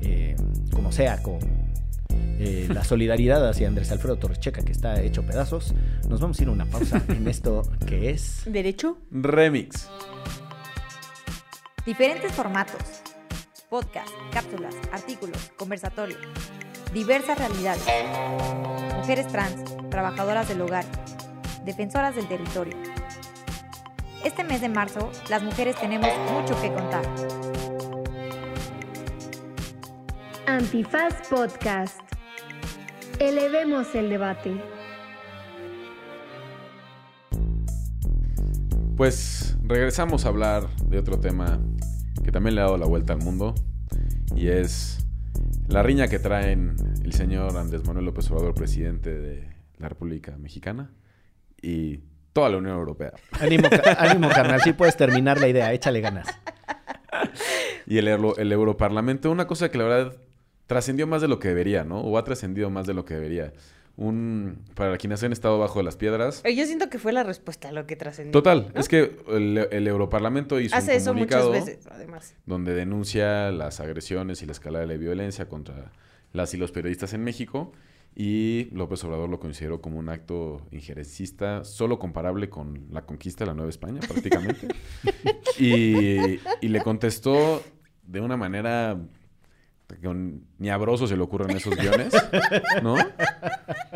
[0.02, 0.36] eh,
[0.71, 1.39] como sea, con
[2.39, 5.73] eh, la solidaridad hacia Andrés Alfredo Torrecheca, que está hecho pedazos,
[6.08, 8.43] nos vamos a ir a una pausa en esto que es...
[8.45, 9.00] ¿Derecho?
[9.12, 9.89] Remix.
[11.88, 13.02] Diferentes formatos.
[13.69, 16.19] Podcast, cápsulas, artículos, conversatorios.
[16.91, 17.86] Diversas realidades.
[18.97, 20.84] Mujeres trans, trabajadoras del hogar,
[21.63, 22.76] defensoras del territorio.
[24.21, 27.06] Este mes de marzo, las mujeres tenemos mucho que contar.
[30.45, 32.02] Antifaz Podcast.
[33.17, 34.62] Elevemos el debate.
[38.97, 41.60] Pues regresamos a hablar de otro tema
[42.27, 43.55] que también le ha dado la vuelta al mundo
[44.35, 45.07] y es
[45.69, 50.91] la riña que traen el señor Andrés Manuel López Obrador, presidente de la República Mexicana
[51.61, 52.01] y
[52.33, 53.13] toda la Unión Europea.
[53.31, 56.27] Ánimo, ánimo, carnal, sí puedes terminar la idea, échale ganas.
[57.85, 60.17] Y el, el Europarlamento, una cosa que la verdad
[60.65, 62.01] trascendió más de lo que debería, ¿no?
[62.01, 63.53] O ha trascendido más de lo que debería.
[63.97, 66.41] Un, para quienes han estado bajo las piedras.
[66.43, 68.31] Pero yo siento que fue la respuesta a lo que trascendió.
[68.31, 68.79] Total, ¿no?
[68.79, 72.36] es que el, el Europarlamento hizo Hace un eso comunicado muchas veces, además.
[72.45, 75.91] donde denuncia las agresiones y la escalada de la violencia contra
[76.31, 77.71] las y los periodistas en México
[78.15, 83.49] y López Obrador lo consideró como un acto injerencista solo comparable con la conquista de
[83.51, 84.67] la Nueva España prácticamente
[85.60, 87.63] y, y le contestó
[88.03, 88.97] de una manera
[90.60, 92.13] ni a Broso se le ocurren esos guiones,
[92.84, 92.97] ¿no?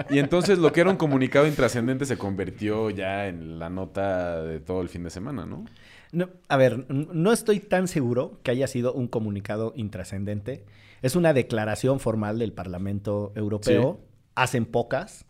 [0.10, 4.60] Y entonces lo que era un comunicado intrascendente se convirtió ya en la nota de
[4.60, 5.66] todo el fin de semana, ¿no?
[6.12, 10.66] No, a ver, no estoy tan seguro que haya sido un comunicado intrascendente.
[11.02, 14.02] Es una declaración formal del Parlamento Europeo.
[14.36, 15.26] Hacen pocas.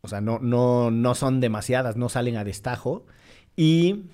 [0.00, 3.04] O sea, no, no, no son demasiadas, no salen a destajo.
[3.56, 4.04] Y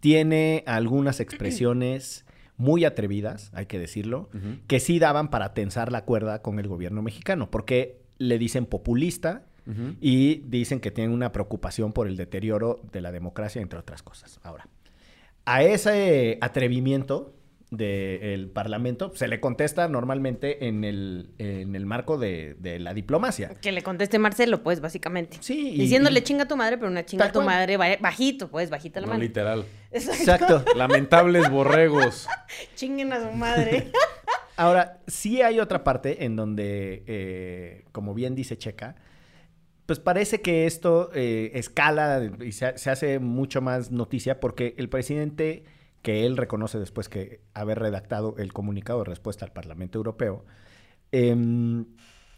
[0.00, 2.23] tiene algunas expresiones
[2.56, 4.28] muy atrevidas, hay que decirlo,
[4.66, 9.46] que sí daban para tensar la cuerda con el gobierno mexicano, porque le dicen populista
[10.00, 14.38] y dicen que tienen una preocupación por el deterioro de la democracia, entre otras cosas.
[14.42, 14.68] Ahora,
[15.46, 17.34] a ese atrevimiento
[17.76, 23.50] del Parlamento, se le contesta normalmente en el, en el marco de, de la diplomacia.
[23.60, 25.38] Que le conteste Marcelo, pues, básicamente.
[25.40, 25.70] Sí.
[25.74, 27.46] y- Diciéndole y- chinga a tu madre, pero una chinga a tu cual.
[27.46, 29.22] madre ba- bajito, pues, bajita la No mano.
[29.22, 29.64] literal.
[29.90, 30.64] Exacto.
[30.76, 32.26] Lamentables borregos.
[32.76, 33.90] Chinguen a su madre.
[34.56, 38.94] Ahora, sí hay otra parte en donde, eh, como bien dice Checa,
[39.86, 44.88] pues parece que esto eh, escala y se, se hace mucho más noticia porque el
[44.88, 45.64] presidente,
[46.04, 50.44] que él reconoce después que haber redactado el comunicado de respuesta al Parlamento Europeo,
[51.12, 51.86] em,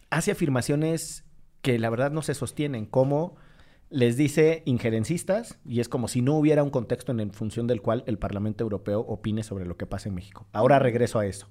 [0.08, 1.24] hace afirmaciones
[1.62, 3.34] que la verdad no se sostienen, como
[3.90, 8.04] les dice injerencistas, y es como si no hubiera un contexto en función del cual
[8.06, 10.46] el Parlamento Europeo opine sobre lo que pasa en México.
[10.52, 11.48] Ahora regreso a eso.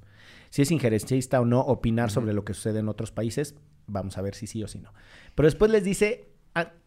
[0.51, 3.55] Si es injerencista o no opinar sobre lo que sucede en otros países,
[3.87, 4.93] vamos a ver si sí o si no.
[5.35, 6.29] Pero después les dice,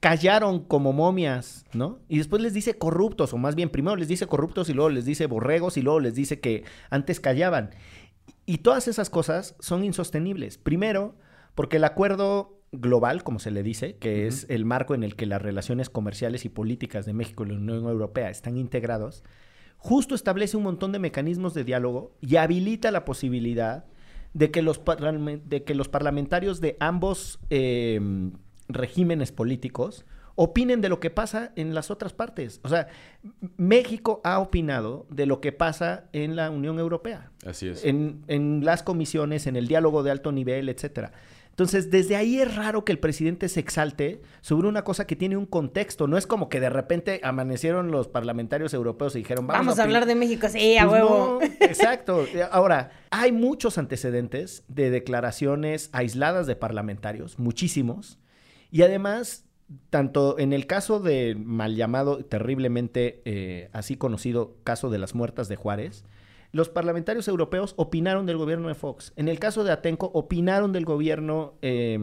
[0.00, 1.98] callaron como momias, ¿no?
[2.08, 5.04] Y después les dice corruptos, o más bien, primero les dice corruptos y luego les
[5.04, 7.70] dice borregos y luego les dice que antes callaban.
[8.46, 10.56] Y todas esas cosas son insostenibles.
[10.56, 11.16] Primero,
[11.54, 15.26] porque el acuerdo global, como se le dice, que es el marco en el que
[15.26, 19.22] las relaciones comerciales y políticas de México y la Unión Europea están integrados,
[19.76, 23.84] justo establece un montón de mecanismos de diálogo y habilita la posibilidad
[24.32, 24.80] de que los,
[25.44, 28.00] de que los parlamentarios de ambos eh,
[28.68, 30.04] regímenes políticos
[30.40, 32.60] opinen de lo que pasa en las otras partes.
[32.62, 32.86] O sea,
[33.56, 37.84] México ha opinado de lo que pasa en la Unión Europea Así es.
[37.84, 41.12] en, en las comisiones, en el diálogo de alto nivel, etcétera.
[41.50, 45.36] Entonces, desde ahí es raro que el presidente se exalte sobre una cosa que tiene
[45.36, 46.06] un contexto.
[46.06, 49.82] No es como que de repente amanecieron los parlamentarios europeos y dijeron, vamos, Vamos a
[49.82, 51.40] hablar de México, sí, a Pues huevo.
[51.40, 52.24] no, exacto.
[52.52, 58.20] Ahora, hay muchos antecedentes de declaraciones aisladas de parlamentarios, muchísimos.
[58.70, 59.44] Y además,
[59.90, 65.48] tanto en el caso del mal llamado, terriblemente eh, así conocido caso de las muertas
[65.48, 66.04] de Juárez,
[66.50, 69.12] los parlamentarios europeos opinaron del gobierno de Fox.
[69.16, 71.98] En el caso de Atenco, opinaron del gobierno eh,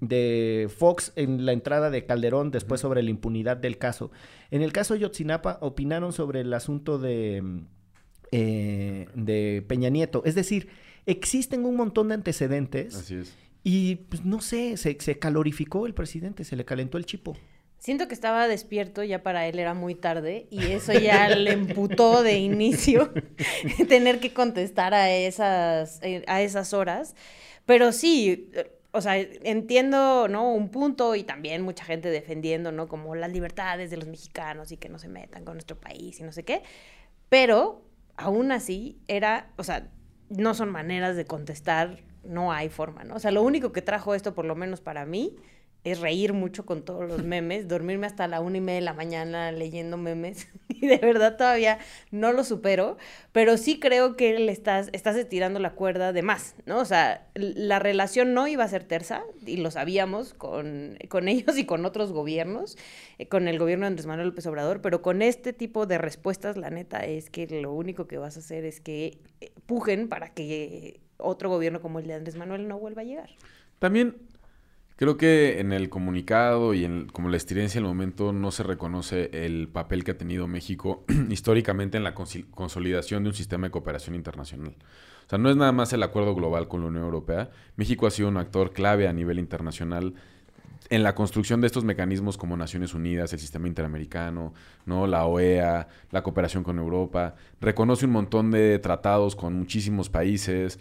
[0.00, 4.12] de Fox en la entrada de Calderón, después sobre la impunidad del caso.
[4.52, 7.66] En el caso de Yotzinapa, opinaron sobre el asunto de, mm,
[8.30, 10.22] eh, de Peña Nieto.
[10.24, 10.68] Es decir,
[11.04, 13.34] existen un montón de antecedentes Así es.
[13.62, 17.36] Y, pues, no sé, se, calorificó el presidente, se le calentó el chipo.
[17.78, 22.22] Siento que estaba despierto, ya para él era muy tarde y eso ya le emputó
[22.24, 23.12] de inicio
[23.88, 27.14] tener que contestar a esas, eh, a esas horas.
[27.66, 30.52] Pero sí, eh, o sea, entiendo, ¿no?
[30.52, 32.88] Un punto y también mucha gente defendiendo, ¿no?
[32.88, 36.22] Como las libertades de los mexicanos y que no se metan con nuestro país y
[36.24, 36.62] no sé qué.
[37.28, 37.84] Pero
[38.16, 39.88] aún así era, o sea,
[40.30, 43.16] no son maneras de contestar, no hay forma, ¿no?
[43.16, 45.36] O sea, lo único que trajo esto, por lo menos para mí,
[45.84, 48.92] es reír mucho con todos los memes, dormirme hasta la una y media de la
[48.94, 51.78] mañana leyendo memes y de verdad todavía
[52.10, 52.96] no lo supero,
[53.32, 56.78] pero sí creo que le estás, estás estirando la cuerda de más, ¿no?
[56.78, 61.56] O sea, la relación no iba a ser tersa y lo sabíamos con, con ellos
[61.58, 62.76] y con otros gobiernos,
[63.18, 66.56] eh, con el gobierno de Andrés Manuel López Obrador, pero con este tipo de respuestas,
[66.56, 70.34] la neta es que lo único que vas a hacer es que eh, pujen para
[70.34, 73.30] que otro gobierno como el de Andrés Manuel no vuelva a llegar.
[73.78, 74.16] También
[74.96, 79.30] creo que en el comunicado y en como la estiridencia del momento no se reconoce
[79.32, 84.14] el papel que ha tenido México históricamente en la consolidación de un sistema de cooperación
[84.14, 84.74] internacional.
[85.26, 87.50] O sea, no es nada más el acuerdo global con la Unión Europea.
[87.76, 90.14] México ha sido un actor clave a nivel internacional
[90.90, 94.54] en la construcción de estos mecanismos como Naciones Unidas, el sistema interamericano,
[94.86, 95.06] ¿no?
[95.06, 100.78] la OEA, la cooperación con Europa, reconoce un montón de tratados con muchísimos países,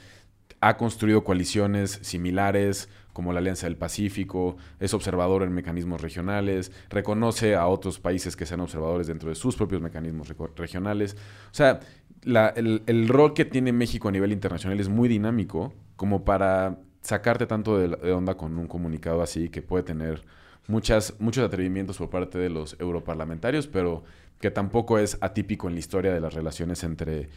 [0.68, 7.56] ha construido coaliciones similares como la Alianza del Pacífico, es observador en mecanismos regionales, reconoce
[7.56, 11.16] a otros países que sean observadores dentro de sus propios mecanismos regionales.
[11.50, 11.80] O sea,
[12.26, 17.48] el, el rol que tiene México a nivel internacional es muy dinámico como para sacarte
[17.48, 20.24] tanto de, de onda con un comunicado así que puede tener
[20.68, 24.04] muchas, muchos atrevimientos por parte de los europarlamentarios, pero
[24.42, 27.30] que tampoco es atípico en la historia de las relaciones entre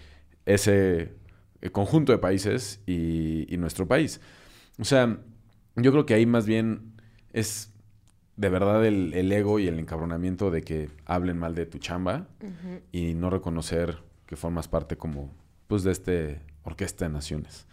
[0.47, 1.13] ese
[1.63, 4.21] eh, conjunto de países y, y nuestro país.
[4.79, 5.19] O sea,
[5.77, 6.93] yo creo que ahí más bien
[7.33, 7.73] es
[8.37, 12.27] de verdad el, el ego y el encabronamiento de que hablen mal de tu chamba
[12.91, 15.31] y no reconocer que formas parte como
[15.67, 17.67] pues de este orquesta de naciones.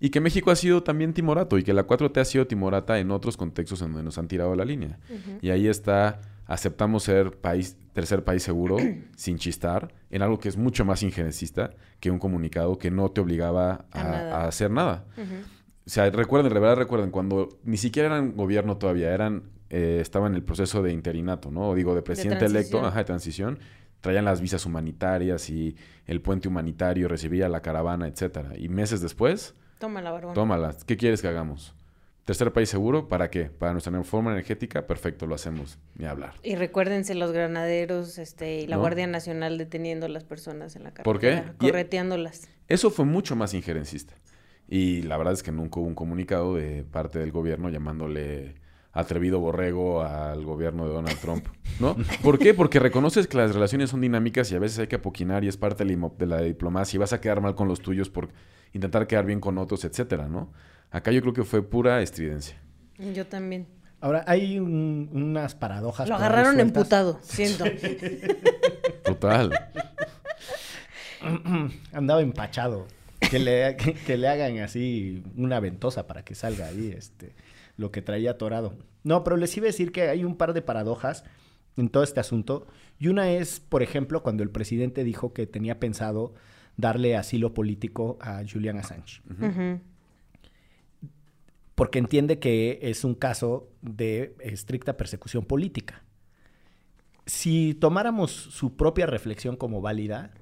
[0.00, 3.10] Y que México ha sido también timorato y que la 4T ha sido timorata en
[3.10, 4.98] otros contextos en donde nos han tirado la línea.
[5.42, 8.76] Y ahí está, aceptamos ser país, tercer país seguro
[9.16, 13.20] sin chistar en algo que es mucho más injerencista que un comunicado que no te
[13.20, 14.36] obligaba A a, nada.
[14.44, 15.04] a hacer nada.
[15.16, 20.32] O sea, recuerden, de verdad recuerden, cuando ni siquiera eran gobierno todavía, eran, eh, estaban
[20.32, 21.68] en el proceso de interinato, ¿no?
[21.70, 23.58] O digo, de presidente electo, ajá, de transición.
[24.00, 28.52] traían las visas humanitarias y el puente humanitario, recibía la caravana, etcétera.
[28.56, 30.34] Y meses después, Tómala, barbón.
[30.34, 30.74] tómala.
[30.86, 31.74] ¿Qué quieres que hagamos?
[32.26, 33.44] Tercer país seguro, ¿para qué?
[33.44, 35.78] Para nuestra reforma energética, perfecto, lo hacemos.
[35.94, 36.34] Ni hablar.
[36.42, 38.80] Y recuérdense los granaderos este, y la ¿No?
[38.82, 41.04] Guardia Nacional deteniendo a las personas en la carretera.
[41.04, 41.44] ¿Por qué?
[41.64, 42.48] Y- Correteándolas.
[42.66, 44.14] Eso fue mucho más injerencista.
[44.68, 48.56] Y la verdad es que nunca hubo un comunicado de parte del gobierno llamándole
[48.90, 51.46] atrevido borrego al gobierno de Donald Trump,
[51.78, 51.94] ¿no?
[52.24, 52.54] ¿Por qué?
[52.54, 55.56] Porque reconoces que las relaciones son dinámicas y a veces hay que apoquinar y es
[55.56, 58.30] parte de la diplomacia y vas a quedar mal con los tuyos por
[58.72, 60.50] intentar quedar bien con otros, etcétera, ¿no?
[60.90, 62.56] Acá yo creo que fue pura estridencia.
[63.14, 63.66] Yo también.
[64.00, 66.08] Ahora, hay un- unas paradojas.
[66.08, 67.64] Lo agarraron emputado, siento.
[69.04, 69.50] Total.
[71.92, 72.86] Andaba empachado.
[73.30, 77.34] Que le, que, que le hagan así una ventosa para que salga ahí este,
[77.76, 78.76] lo que traía atorado.
[79.02, 81.24] No, pero les iba a decir que hay un par de paradojas
[81.76, 82.66] en todo este asunto.
[82.98, 86.34] Y una es, por ejemplo, cuando el presidente dijo que tenía pensado
[86.76, 89.22] darle asilo político a Julian Assange.
[89.30, 89.80] Ujú.
[91.76, 96.02] Porque entiende que es un caso de estricta persecución política.
[97.26, 100.32] Si tomáramos su propia reflexión como válida,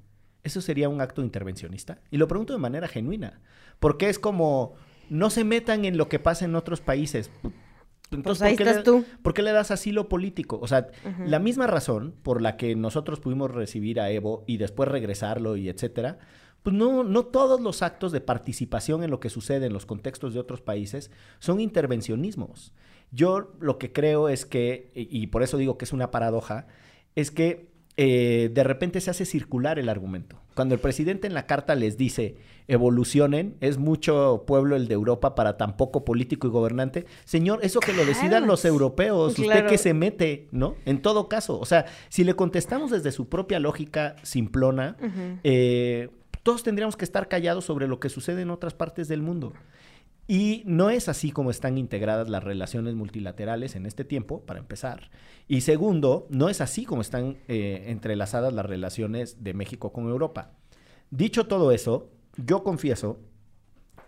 [0.42, 1.98] eso sería un acto intervencionista.
[2.10, 3.40] Y lo pregunto de manera genuina,
[3.80, 4.74] porque es como,
[5.08, 7.30] no se metan en lo que pasa en otros países.
[8.22, 9.04] Pues ahí ¿por qué estás le- tú.
[9.22, 10.58] ¿Por qué le das asilo político?
[10.60, 10.86] O sea,
[11.26, 15.68] la misma razón por la que nosotros pudimos recibir a Evo y después regresarlo y
[15.68, 16.18] etcétera,
[16.64, 20.32] pues no, no todos los actos de participación en lo que sucede en los contextos
[20.32, 22.72] de otros países son intervencionismos.
[23.12, 26.66] Yo lo que creo es que, y por eso digo que es una paradoja,
[27.14, 30.40] es que eh, de repente se hace circular el argumento.
[30.54, 35.34] Cuando el presidente en la carta les dice evolucionen, es mucho pueblo el de Europa
[35.34, 37.04] para tan poco político y gobernante.
[37.26, 40.76] Señor, eso que lo decidan los europeos, usted que se mete, ¿no?
[40.86, 44.96] En todo caso, o sea, si le contestamos desde su propia lógica simplona,
[45.44, 46.08] eh,
[46.44, 49.54] todos tendríamos que estar callados sobre lo que sucede en otras partes del mundo.
[50.28, 55.10] Y no es así como están integradas las relaciones multilaterales en este tiempo, para empezar.
[55.48, 60.52] Y segundo, no es así como están eh, entrelazadas las relaciones de México con Europa.
[61.10, 63.20] Dicho todo eso, yo confieso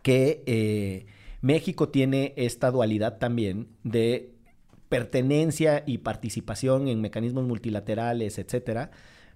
[0.02, 1.06] que eh,
[1.40, 4.34] México tiene esta dualidad también de
[4.88, 8.90] pertenencia y participación en mecanismos multilaterales, etcétera,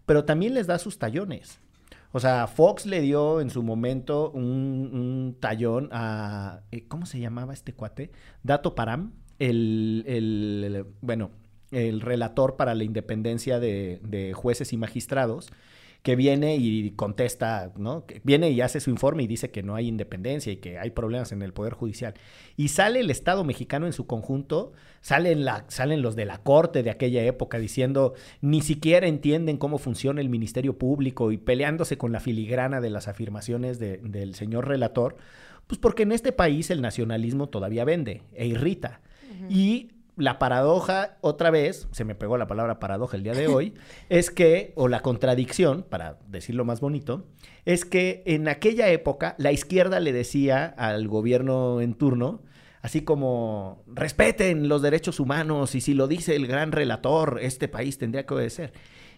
[0.06, 1.60] pero también les da sus tallones.
[2.12, 4.42] O sea, Fox le dio en su momento un,
[4.92, 6.60] un tallón a.
[6.72, 8.10] eh, ¿Cómo se llamaba este cuate?
[8.42, 11.30] Dato Param, el, el- el- bueno,
[11.70, 15.50] el relator para la independencia de, de jueces y magistrados,
[16.02, 18.06] que viene y contesta, ¿no?
[18.06, 20.90] Que viene y hace su informe y dice que no hay independencia y que hay
[20.92, 22.14] problemas en el Poder Judicial.
[22.56, 26.82] Y sale el Estado mexicano en su conjunto, salen, la, salen los de la corte
[26.82, 32.12] de aquella época diciendo ni siquiera entienden cómo funciona el Ministerio Público y peleándose con
[32.12, 35.16] la filigrana de las afirmaciones de- del señor relator,
[35.66, 39.02] pues porque en este país el nacionalismo todavía vende e irrita.
[39.50, 43.74] Y la paradoja, otra vez, se me pegó la palabra paradoja el día de hoy,
[44.08, 47.26] es que, o la contradicción, para decirlo más bonito,
[47.64, 52.42] es que en aquella época la izquierda le decía al gobierno en turno,
[52.82, 57.98] así como, respeten los derechos humanos y si lo dice el gran relator, este país
[57.98, 58.72] tendría que obedecer.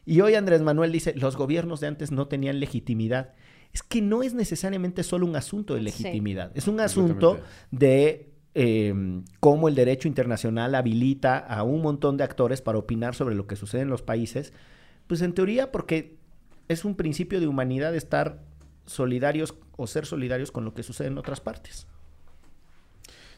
[0.05, 3.35] Y hoy Andrés Manuel dice, los gobiernos de antes no tenían legitimidad.
[3.73, 5.85] Es que no es necesariamente solo un asunto de Sí.
[5.85, 7.39] legitimidad, es un asunto
[7.71, 8.95] de eh,
[9.41, 13.57] cómo el derecho internacional habilita a un montón de actores para opinar sobre lo que
[13.57, 14.53] sucede en los países,
[15.07, 16.17] pues en teoría porque
[16.69, 18.41] es un principio de humanidad estar
[18.87, 21.87] solidarios o ser solidarios con lo que sucede en otras partes.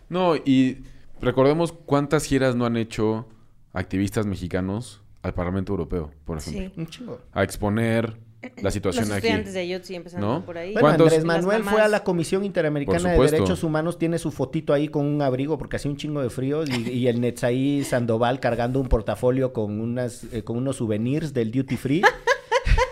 [0.08, 0.84] No, y
[1.20, 3.28] recordemos cuántas giras no han hecho
[3.72, 6.70] activistas mexicanos al Parlamento Europeo, por ejemplo.
[6.74, 6.80] Sí.
[6.80, 7.20] Un chingo.
[7.32, 8.18] A exponer
[8.62, 9.26] la situación Los aquí.
[9.26, 10.44] estudiantes de Ayotzi empezando ¿No?
[10.44, 10.72] por ahí.
[10.72, 13.18] Bueno, ¿Cuántos- Andrés Manuel fue a la Comisión Interamericana de.
[13.18, 16.64] Derechos Humanos, tiene su fotito ahí con un abrigo porque hacía un chingo de frío
[16.64, 21.50] y, y el Netzaí Sandoval cargando un portafolio con unas eh, con unos souvenirs del
[21.50, 22.02] duty free.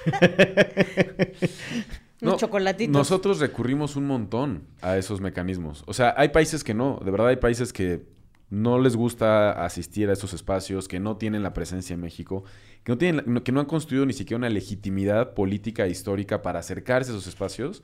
[2.23, 2.93] Unos chocolatitos.
[2.93, 5.83] Nosotros recurrimos un montón a esos mecanismos.
[5.87, 7.01] O sea, hay países que no.
[7.05, 8.05] De verdad hay países que
[8.53, 12.45] no les gusta asistir a esos espacios, que no tienen la presencia en México,
[12.85, 16.59] que no, tienen, que no han construido ni siquiera una legitimidad política e histórica para
[16.59, 17.83] acercarse a esos espacios.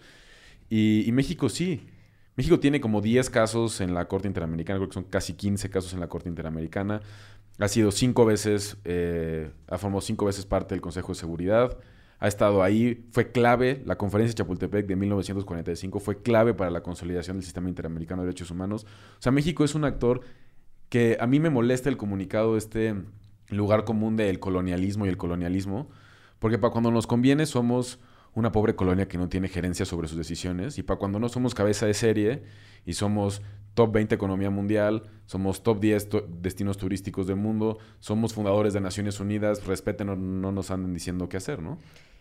[0.68, 1.86] Y, y México sí.
[2.36, 5.94] México tiene como 10 casos en la Corte Interamericana, creo que son casi 15 casos
[5.94, 7.00] en la Corte Interamericana.
[7.58, 11.78] Ha sido cinco veces, eh, ha formado cinco veces parte del Consejo de Seguridad.
[12.18, 16.82] Ha estado ahí, fue clave, la conferencia de Chapultepec de 1945 fue clave para la
[16.82, 18.84] consolidación del sistema interamericano de derechos humanos.
[18.84, 20.20] O sea, México es un actor
[20.88, 22.94] que a mí me molesta el comunicado, este
[23.48, 25.88] lugar común del colonialismo y el colonialismo,
[26.38, 27.98] Porque para cuando nos conviene somos
[28.34, 31.52] una pobre colonia que no tiene gerencia sobre sus decisiones y para cuando no somos
[31.54, 32.42] cabeza de serie
[32.86, 33.42] y somos
[33.74, 38.80] top 20 economía mundial, somos top 10 to- destinos turísticos del mundo, somos fundadores de
[38.80, 41.78] Naciones Unidas, respeten o no nos anden diciendo qué hacer, ¿no?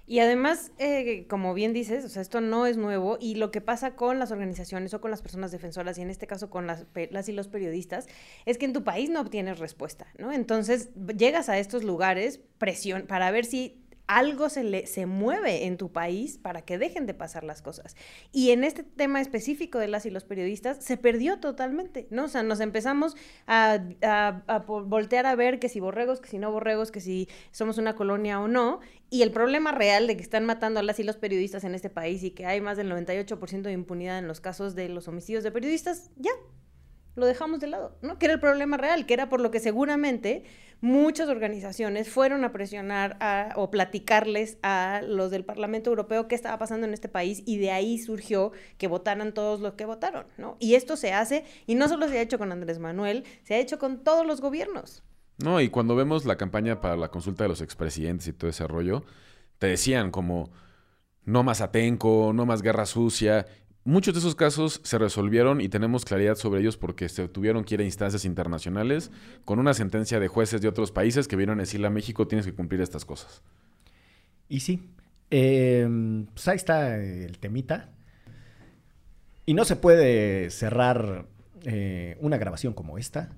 [0.10, 3.60] Y además, eh, como bien dices, o sea, esto no es nuevo y lo que
[3.60, 6.86] pasa con las organizaciones o con las personas defensoras y en este caso con las,
[7.12, 8.08] las y los periodistas
[8.45, 10.32] es que en tu país no obtienes respuesta, ¿no?
[10.32, 15.78] Entonces llegas a estos lugares presión para ver si algo se, le, se mueve en
[15.78, 17.95] tu país para que dejen de pasar las cosas.
[18.32, 22.26] Y en este tema específico de las y los periodistas se perdió totalmente, ¿no?
[22.26, 23.16] O sea, nos empezamos
[23.47, 27.28] a, a- a voltear a ver que si borregos, que si no borregos, que si
[27.51, 28.80] somos una colonia o no.
[29.10, 31.89] Y el problema real de que están matando a las y los periodistas en este
[31.89, 35.43] país y que hay más del 98% de impunidad en los casos de los homicidios
[35.43, 36.32] de periodistas, ya,
[37.18, 38.20] lo dejamos de lado, ¿no?
[38.20, 40.43] Que era el problema real, que era por lo que seguramente
[40.82, 43.18] muchas organizaciones fueron a presionar
[43.55, 47.72] o platicarles a los del Parlamento Europeo qué estaba pasando en este país y de
[47.72, 50.57] ahí surgió que votaran todos los que votaron, ¿no?
[50.59, 53.57] Y esto se hace, y no solo se ha hecho con Andrés Manuel, se ha
[53.57, 55.03] hecho con todos los gobiernos.
[55.39, 58.68] No, y cuando vemos la campaña para la consulta de los expresidentes y todo ese
[58.68, 59.03] rollo,
[59.57, 60.51] te decían como
[61.26, 63.47] no más Atenco, no más guerra sucia.
[63.88, 67.75] Muchos de esos casos se resolvieron y tenemos claridad sobre ellos porque se tuvieron que
[67.75, 69.11] ir a instancias internacionales
[69.45, 72.45] con una sentencia de jueces de otros países que vieron a decirle a México tienes
[72.45, 73.41] que cumplir estas cosas.
[74.49, 74.89] Y sí,
[75.31, 75.88] eh,
[76.33, 77.91] pues ahí está el temita.
[79.45, 81.25] Y no se puede cerrar
[81.63, 83.29] eh, una grabación como esta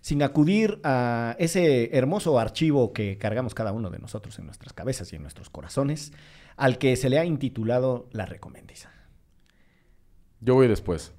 [0.00, 5.12] sin acudir a ese hermoso archivo que cargamos cada uno de nosotros en nuestras cabezas
[5.12, 6.14] y en nuestros corazones,
[6.56, 8.97] al que se le ha intitulado La Recomendiza.
[10.40, 11.12] Yo voy después.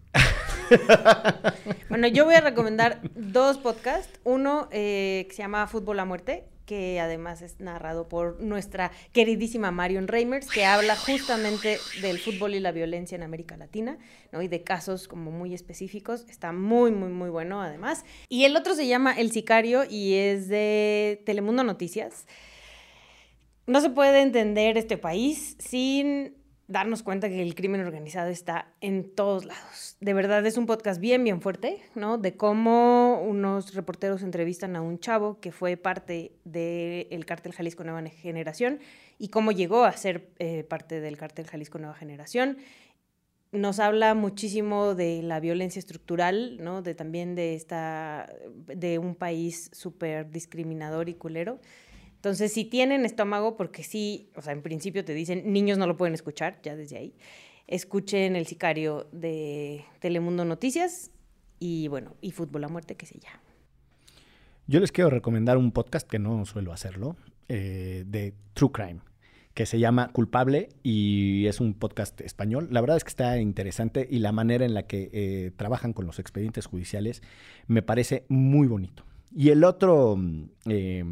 [1.89, 4.20] Bueno, yo voy a recomendar dos podcasts.
[4.24, 9.72] Uno eh, que se llama Fútbol a Muerte, que además es narrado por nuestra queridísima
[9.72, 13.97] Marion Reimers, que habla justamente del fútbol y la violencia en América Latina,
[14.32, 14.43] ¿no?
[14.43, 16.26] Y de casos como muy específicos.
[16.30, 18.05] Está muy, muy, muy bueno además.
[18.30, 22.28] Y el otro se llama El Sicario y es de Telemundo Noticias.
[23.65, 26.38] No se puede entender este país sin
[26.70, 29.97] darnos cuenta que el crimen organizado está en todos lados.
[29.99, 32.20] De verdad es un podcast bien, bien fuerte, ¿no?
[32.20, 38.07] De cómo unos reporteros entrevistan a un chavo que fue parte del cártel Jalisco Nueva
[38.09, 38.80] Generación
[39.17, 42.57] y cómo llegó a ser eh, parte del cártel Jalisco Nueva Generación.
[43.51, 46.84] Nos habla muchísimo de la violencia estructural, ¿no?
[46.84, 48.32] De también de esta,
[48.67, 51.59] de un país súper discriminador y culero.
[52.20, 55.95] Entonces, si tienen estómago, porque sí, o sea, en principio te dicen, niños no lo
[55.95, 57.15] pueden escuchar, ya desde ahí,
[57.65, 61.11] escuchen El Sicario de Telemundo Noticias
[61.59, 63.39] y bueno, y Fútbol a Muerte, que se llama.
[64.67, 67.15] Yo les quiero recomendar un podcast que no suelo hacerlo,
[67.47, 68.99] eh, de True Crime,
[69.53, 72.67] que se llama Culpable y es un podcast español.
[72.70, 76.05] La verdad es que está interesante y la manera en la que eh, trabajan con
[76.05, 77.24] los expedientes judiciales
[77.67, 79.05] me parece muy bonito.
[79.34, 81.03] Y el otro mm, eh,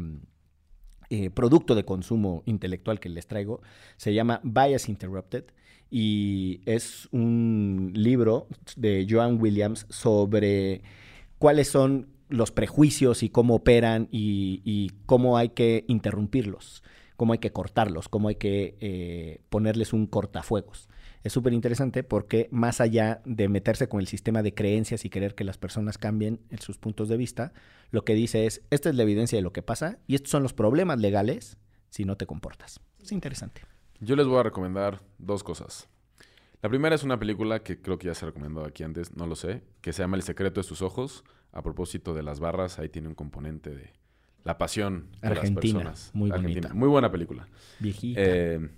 [1.10, 3.62] eh, producto de consumo intelectual que les traigo
[3.96, 5.44] se llama Bias Interrupted
[5.90, 8.46] y es un libro
[8.76, 10.82] de Joan Williams sobre
[11.38, 16.82] cuáles son los prejuicios y cómo operan y, cómo hay que interrumpirlos,
[17.16, 20.88] cómo hay que cortarlos, cómo hay que eh, ponerles un cortafuegos.
[21.24, 25.34] Es súper interesante porque más allá de meterse con el sistema de creencias y querer
[25.34, 27.52] que las personas cambien en sus puntos de vista,
[27.90, 30.42] lo que dice es, esta es la evidencia de lo que pasa y estos son
[30.42, 31.58] los problemas legales
[31.90, 32.80] si no te comportas.
[33.02, 33.62] Es interesante.
[34.00, 35.88] Yo les voy a recomendar dos cosas.
[36.62, 39.26] La primera es una película que creo que ya se ha recomendado aquí antes, no
[39.26, 41.24] lo sé, que se llama El secreto de sus ojos.
[41.50, 43.92] A propósito de las barras, ahí tiene un componente de
[44.44, 46.10] la pasión de Argentina, las personas.
[46.14, 46.60] muy Argentina.
[46.60, 46.74] bonita.
[46.74, 47.48] Muy buena película.
[47.78, 48.20] Viejita.
[48.22, 48.70] Eh,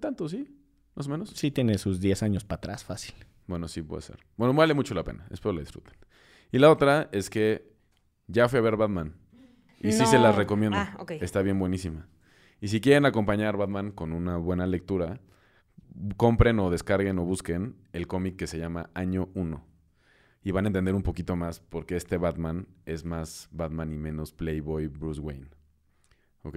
[0.00, 0.46] tanto, sí,
[0.94, 1.30] más o menos.
[1.30, 3.14] sí tiene sus 10 años para atrás, fácil.
[3.46, 4.18] Bueno, sí puede ser.
[4.36, 5.26] Bueno, vale mucho la pena.
[5.30, 5.94] Espero la disfruten.
[6.52, 7.72] Y la otra es que
[8.26, 9.14] ya fui a ver Batman.
[9.80, 10.78] Y sí se las recomiendo.
[10.78, 11.12] Ah, ok.
[11.12, 12.06] Está bien buenísima.
[12.60, 15.20] Y si quieren acompañar Batman con una buena lectura,
[16.16, 19.66] compren o descarguen o busquen el cómic que se llama Año 1.
[20.44, 23.98] Y van a entender un poquito más por qué este Batman es más Batman y
[23.98, 25.48] menos Playboy Bruce Wayne.
[26.42, 26.56] ¿Ok?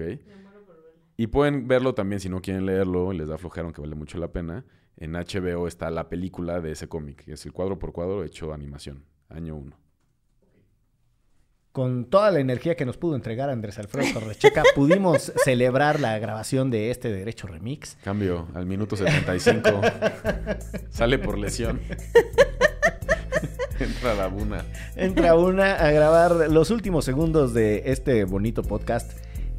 [1.16, 4.18] Y pueden verlo también si no quieren leerlo y les da flojera, aunque vale mucho
[4.18, 4.64] la pena.
[4.98, 8.52] En HBO está la película de ese cómic, que es el cuadro por cuadro hecho
[8.52, 9.76] animación, año 1.
[11.72, 16.70] Con toda la energía que nos pudo entregar Andrés Alfredo Torrecheca, pudimos celebrar la grabación
[16.70, 17.98] de este Derecho Remix.
[18.02, 19.82] Cambio al minuto 75.
[20.88, 21.80] Sale por lesión.
[23.78, 24.64] Entra la buna.
[24.96, 29.12] Entra una a grabar los últimos segundos de este bonito podcast.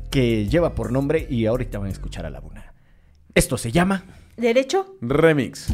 [0.10, 2.74] Que lleva por nombre y ahorita van a escuchar a la Buna.
[3.34, 4.04] Esto se llama
[4.38, 4.98] ¿Derecho?
[5.02, 5.74] Remix.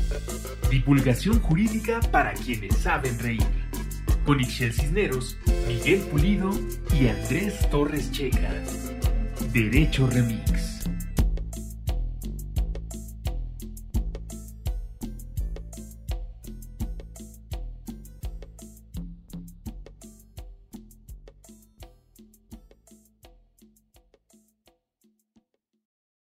[0.69, 3.43] Divulgación jurídica para quienes saben reír.
[4.25, 6.49] Con Ixel Cisneros, Miguel Pulido
[6.97, 8.53] y Andrés Torres Checa.
[9.51, 10.72] Derecho Remix.